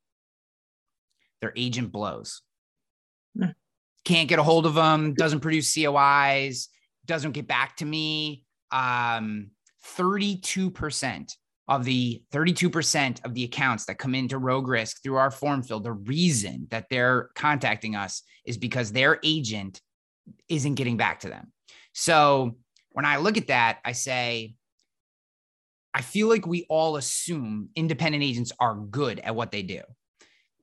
[1.41, 2.43] their agent blows.
[3.35, 3.49] Hmm.
[4.03, 6.67] Can't get a hold of them, doesn't produce COIs,
[7.07, 8.43] doesn't get back to me.
[8.71, 9.49] Um,
[9.97, 11.31] 32%
[11.67, 15.79] of the 32% of the accounts that come into Rogue Risk through our form fill,
[15.79, 19.81] the reason that they're contacting us is because their agent
[20.47, 21.51] isn't getting back to them.
[21.93, 22.57] So
[22.91, 24.53] when I look at that, I say,
[25.95, 29.79] I feel like we all assume independent agents are good at what they do.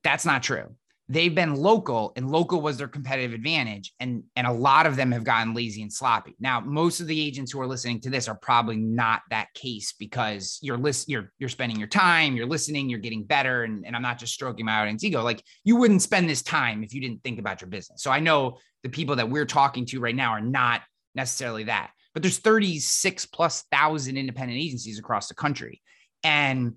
[0.04, 0.76] That's not true.
[1.08, 5.10] They've been local and local was their competitive advantage and and a lot of them
[5.10, 6.36] have gotten lazy and sloppy.
[6.38, 9.94] Now, most of the agents who are listening to this are probably not that case
[9.98, 13.96] because you're list you're you're spending your time, you're listening, you're getting better and, and
[13.96, 15.22] I'm not just stroking my audience ego.
[15.22, 18.02] Like you wouldn't spend this time if you didn't think about your business.
[18.02, 20.82] So I know the people that we're talking to right now are not
[21.14, 25.80] necessarily that but there's 36 plus thousand independent agencies across the country.
[26.22, 26.74] And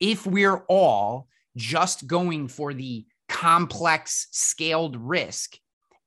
[0.00, 5.56] if we're all just going for the complex scaled risk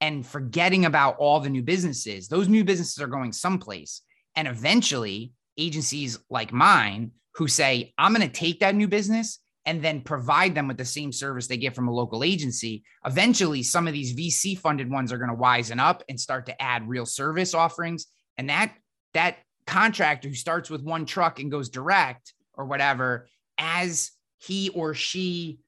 [0.01, 4.01] and forgetting about all the new businesses, those new businesses are going someplace.
[4.35, 9.81] And eventually, agencies like mine who say, I'm going to take that new business and
[9.81, 12.83] then provide them with the same service they get from a local agency.
[13.05, 16.61] Eventually, some of these VC funded ones are going to wisen up and start to
[16.61, 18.73] add real service offerings and that
[19.13, 23.27] that contractor who starts with one truck and goes direct or whatever,
[23.57, 25.59] as he or she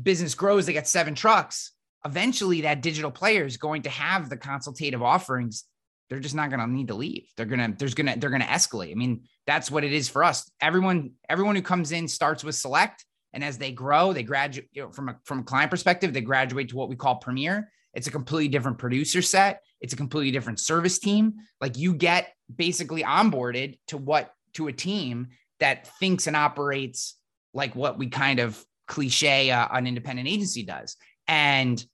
[0.00, 1.72] business grows, they get seven trucks.
[2.04, 5.64] Eventually, that digital player is going to have the consultative offerings.
[6.10, 7.26] They're just not going to need to leave.
[7.36, 8.90] They're gonna, there's gonna, they're gonna escalate.
[8.92, 10.50] I mean, that's what it is for us.
[10.60, 14.82] Everyone, everyone who comes in starts with select, and as they grow, they graduate you
[14.82, 16.12] know, from a from a client perspective.
[16.12, 17.70] They graduate to what we call premier.
[17.94, 19.62] It's a completely different producer set.
[19.80, 21.34] It's a completely different service team.
[21.60, 25.28] Like you get basically onboarded to what to a team
[25.60, 27.16] that thinks and operates
[27.52, 30.96] like what we kind of cliche uh, an independent agency does.
[31.28, 31.84] And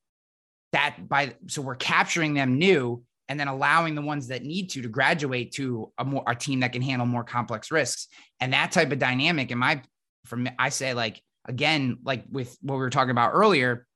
[0.72, 4.82] that by so we're capturing them new and then allowing the ones that need to
[4.82, 8.08] to graduate to a more a team that can handle more complex risks.
[8.40, 9.82] And that type of dynamic in my
[10.26, 13.86] from I say like again like with what we were talking about earlier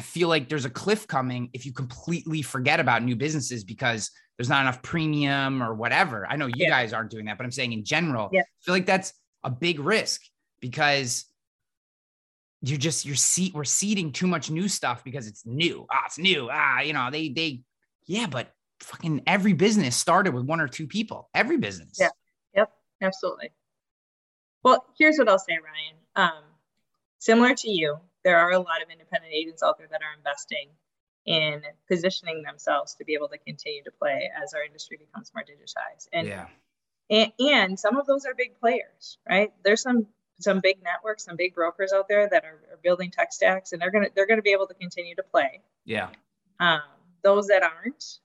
[0.00, 4.10] I feel like there's a cliff coming if you completely forget about new businesses because
[4.38, 6.26] there's not enough premium or whatever.
[6.26, 6.70] I know you yeah.
[6.70, 8.40] guys aren't doing that, but I'm saying in general, yeah.
[8.40, 9.12] I feel like that's
[9.44, 10.22] a big risk
[10.58, 11.26] because
[12.62, 15.86] you're just you're seat we're seeding too much new stuff because it's new.
[15.92, 16.48] Ah, it's new.
[16.50, 17.60] Ah, you know, they they
[18.06, 21.28] yeah, but fucking every business started with one or two people.
[21.34, 21.98] Every business.
[22.00, 22.08] Yeah.
[22.56, 22.72] Yep.
[23.02, 23.50] Absolutely.
[24.62, 26.30] Well, here's what I'll say, Ryan.
[26.30, 26.44] Um,
[27.18, 30.68] similar to you, there are a lot of independent agents out there that are investing
[31.26, 35.44] in positioning themselves to be able to continue to play as our industry becomes more
[35.44, 36.08] digitized.
[36.12, 36.46] And yeah.
[37.08, 39.52] and, and some of those are big players, right?
[39.64, 40.06] There's some
[40.38, 43.80] some big networks, some big brokers out there that are, are building tech stacks, and
[43.80, 45.60] they're gonna they're gonna be able to continue to play.
[45.84, 46.08] Yeah.
[46.58, 46.80] Um,
[47.22, 48.18] those that aren't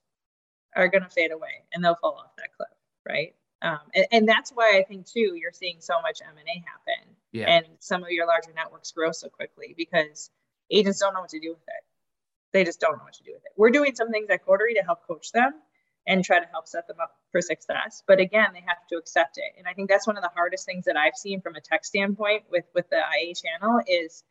[0.75, 2.69] are gonna fade away, and they'll fall off that cliff,
[3.07, 3.35] right?
[3.61, 6.63] Um, and, and that's why I think too you're seeing so much M and A
[6.69, 7.49] happen yeah.
[7.49, 10.29] and some of your larger networks grow so quickly because
[10.71, 11.83] agents don't know what to do with it.
[12.53, 13.51] They just don't know what to do with it.
[13.57, 15.53] We're doing some things at Coterie to help coach them
[16.07, 18.03] and try to help set them up for success.
[18.07, 19.57] But again, they have to accept it.
[19.57, 21.83] And I think that's one of the hardest things that I've seen from a tech
[21.83, 24.23] standpoint with with the IA channel is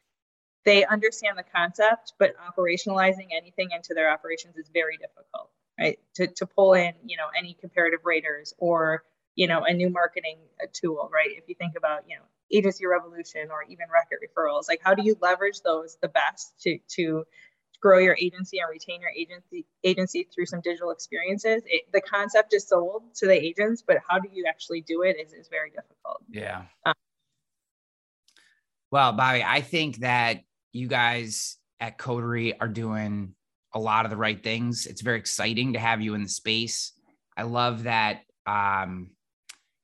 [0.64, 5.98] they understand the concept, but operationalizing anything into their operations is very difficult, right?
[6.14, 9.02] To, to pull in, you know, any comparative raters or,
[9.34, 10.38] you know, a new marketing
[10.72, 11.28] tool, right?
[11.30, 12.22] If you think about, you know,
[12.54, 14.68] agency revolution or even Rocket Referrals?
[14.68, 17.24] Like how do you leverage those the best to to
[17.80, 21.62] grow your agency and retain your agency agency through some digital experiences?
[21.66, 25.16] It, the concept is sold to the agents but how do you actually do it
[25.20, 26.22] is, is very difficult.
[26.30, 26.62] Yeah.
[26.86, 26.94] Um,
[28.90, 30.42] well bobby i think that
[30.72, 33.34] you guys at coterie are doing
[33.74, 34.86] a lot of the right things.
[34.86, 36.92] It's very exciting to have you in the space.
[37.36, 39.10] I love that um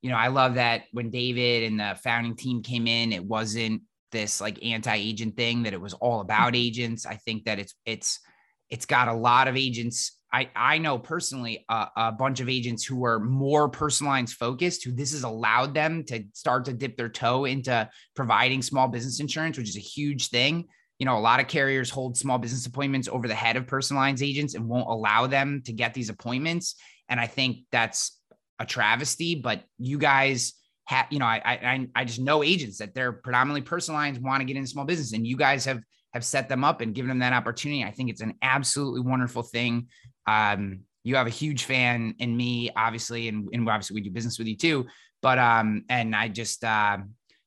[0.03, 3.83] you know, I love that when David and the founding team came in, it wasn't
[4.13, 6.27] this like anti-agent thing that it was all mm-hmm.
[6.27, 7.07] about agents.
[7.07, 8.21] I think that it's it's
[8.69, 10.19] it's got a lot of agents.
[10.33, 14.85] I I know personally a, a bunch of agents who are more personal lines focused,
[14.85, 19.21] who this has allowed them to start to dip their toe into providing small business
[19.21, 20.67] insurance, which is a huge thing.
[20.99, 24.03] You know, a lot of carriers hold small business appointments over the head of personal
[24.03, 26.77] lines agents and won't allow them to get these appointments.
[27.09, 28.20] And I think that's
[28.61, 30.53] a travesty, but you guys
[30.85, 34.41] have, you know, I, I, I just know agents that they're predominantly personal lines want
[34.41, 35.81] to get into small business and you guys have,
[36.13, 37.83] have set them up and given them that opportunity.
[37.83, 39.89] I think it's an absolutely wonderful thing.
[40.27, 44.39] Um, you have a huge fan in me, obviously, and, and obviously we do business
[44.39, 44.87] with you too.
[45.23, 46.99] But um, and I just uh,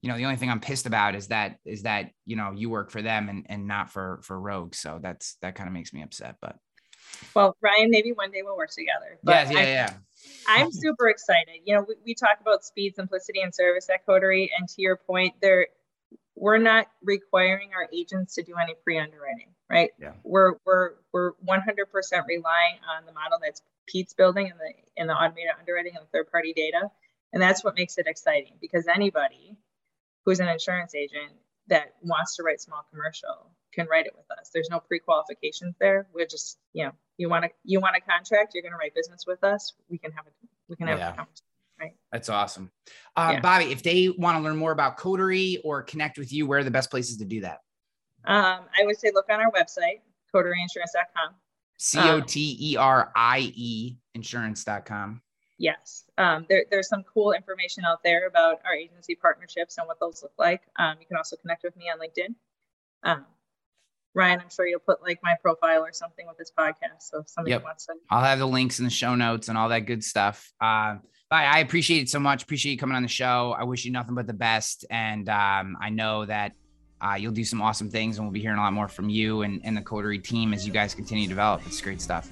[0.04, 2.70] you know, the only thing I'm pissed about is that is that you know you
[2.70, 4.76] work for them and and not for for Rogue.
[4.76, 6.36] So that's that kind of makes me upset.
[6.42, 6.58] But
[7.34, 9.18] well, Ryan, maybe one day we'll work together.
[9.24, 9.94] But yeah, yeah, yeah.
[10.48, 11.62] I'm super excited.
[11.66, 14.96] You know, we, we talk about speed, simplicity, and service at Coterie, and to your
[14.96, 15.68] point, there
[16.36, 19.92] we're not requiring our agents to do any pre-underwriting, right?
[20.00, 20.14] Yeah.
[20.24, 21.68] We're we're we're 100%
[22.28, 26.54] relying on the model that's Pete's building and the in the automated underwriting and third-party
[26.54, 26.90] data,
[27.32, 29.58] and that's what makes it exciting because anybody
[30.26, 31.32] who's an insurance agent
[31.68, 34.50] that wants to write small commercial can write it with us.
[34.54, 36.08] There's no pre-qualifications there.
[36.14, 38.96] We're just, you know, you want to you want a contract, you're going to write
[38.96, 39.74] business with us.
[39.90, 40.30] We can have a
[40.68, 41.14] we can have yeah.
[41.14, 41.46] a conversation.
[41.80, 41.96] Right.
[42.12, 42.72] That's awesome.
[43.16, 43.40] Uh, yeah.
[43.42, 46.64] Bobby, if they want to learn more about Coterie or connect with you, where are
[46.64, 47.60] the best places to do that?
[48.26, 50.00] Um, I would say look on our website,
[50.34, 51.36] coterieinsurance.com.
[51.78, 55.22] C O T E R I E insurance.com.
[55.58, 56.04] Yes.
[56.18, 60.24] Um, there, there's some cool information out there about our agency partnerships and what those
[60.24, 60.62] look like.
[60.78, 62.36] Um, you can also connect with me on LinkedIn.
[63.04, 63.26] Um,
[64.16, 67.02] Ryan, I'm sure you'll put like my profile or something with this podcast.
[67.02, 67.64] So if somebody yep.
[67.64, 70.52] wants to, I'll have the links in the show notes and all that good stuff.
[70.62, 70.98] Uh,
[71.32, 72.44] I appreciate it so much.
[72.44, 73.56] Appreciate you coming on the show.
[73.58, 74.86] I wish you nothing but the best.
[74.92, 76.52] And um, I know that
[77.02, 79.42] uh, you'll do some awesome things and we'll be hearing a lot more from you
[79.42, 81.62] and, and the Coterie team as you guys continue to develop.
[81.66, 82.30] It's great stuff.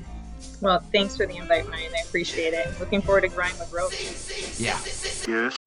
[0.61, 1.91] Well, thanks for the invite, Ryan.
[1.97, 2.79] I appreciate it.
[2.79, 3.93] Looking forward to growing with Rogue.
[4.59, 4.79] Yeah.
[5.27, 5.57] Yes.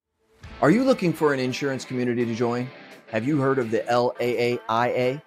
[0.62, 2.70] Are you looking for an insurance community to join?
[3.08, 5.20] Have you heard of the LAAIA?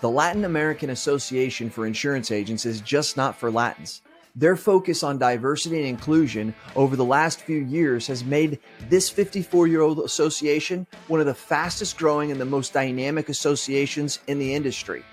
[0.00, 4.00] The Latin American Association for Insurance Agents is just not for Latins.
[4.34, 9.66] Their focus on diversity and inclusion over the last few years has made this 54
[9.66, 14.54] year old association one of the fastest growing and the most dynamic associations in the
[14.54, 15.04] industry.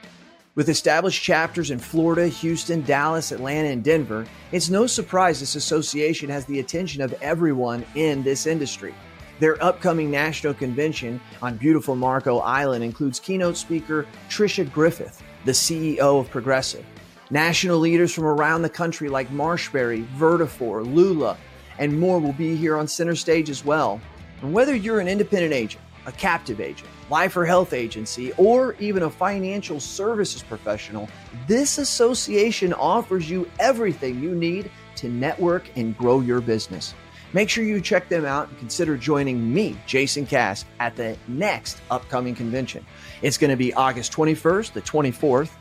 [0.56, 6.30] With established chapters in Florida, Houston, Dallas, Atlanta, and Denver, it's no surprise this association
[6.30, 8.96] has the attention of everyone in this industry.
[9.40, 16.20] Their upcoming national convention on beautiful Marco Island includes keynote speaker Tricia Griffith, the CEO
[16.20, 16.84] of Progressive.
[17.30, 21.38] National leaders from around the country like Marshberry, Vertafore, Lula,
[21.78, 24.02] and more will be here on center stage as well.
[24.42, 29.04] And whether you're an independent agent, a captive agent, life or health agency, or even
[29.04, 31.10] a financial services professional,
[31.48, 36.96] this association offers you everything you need to network and grow your business.
[37.34, 41.82] Make sure you check them out and consider joining me, Jason Cass, at the next
[41.92, 42.86] upcoming convention.
[43.22, 45.52] It's going to be August 21st the 24th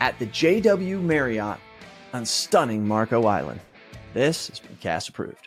[0.00, 1.58] at the JW Marriott
[2.12, 3.60] on stunning Marco Island.
[4.14, 5.45] This has been Cass approved.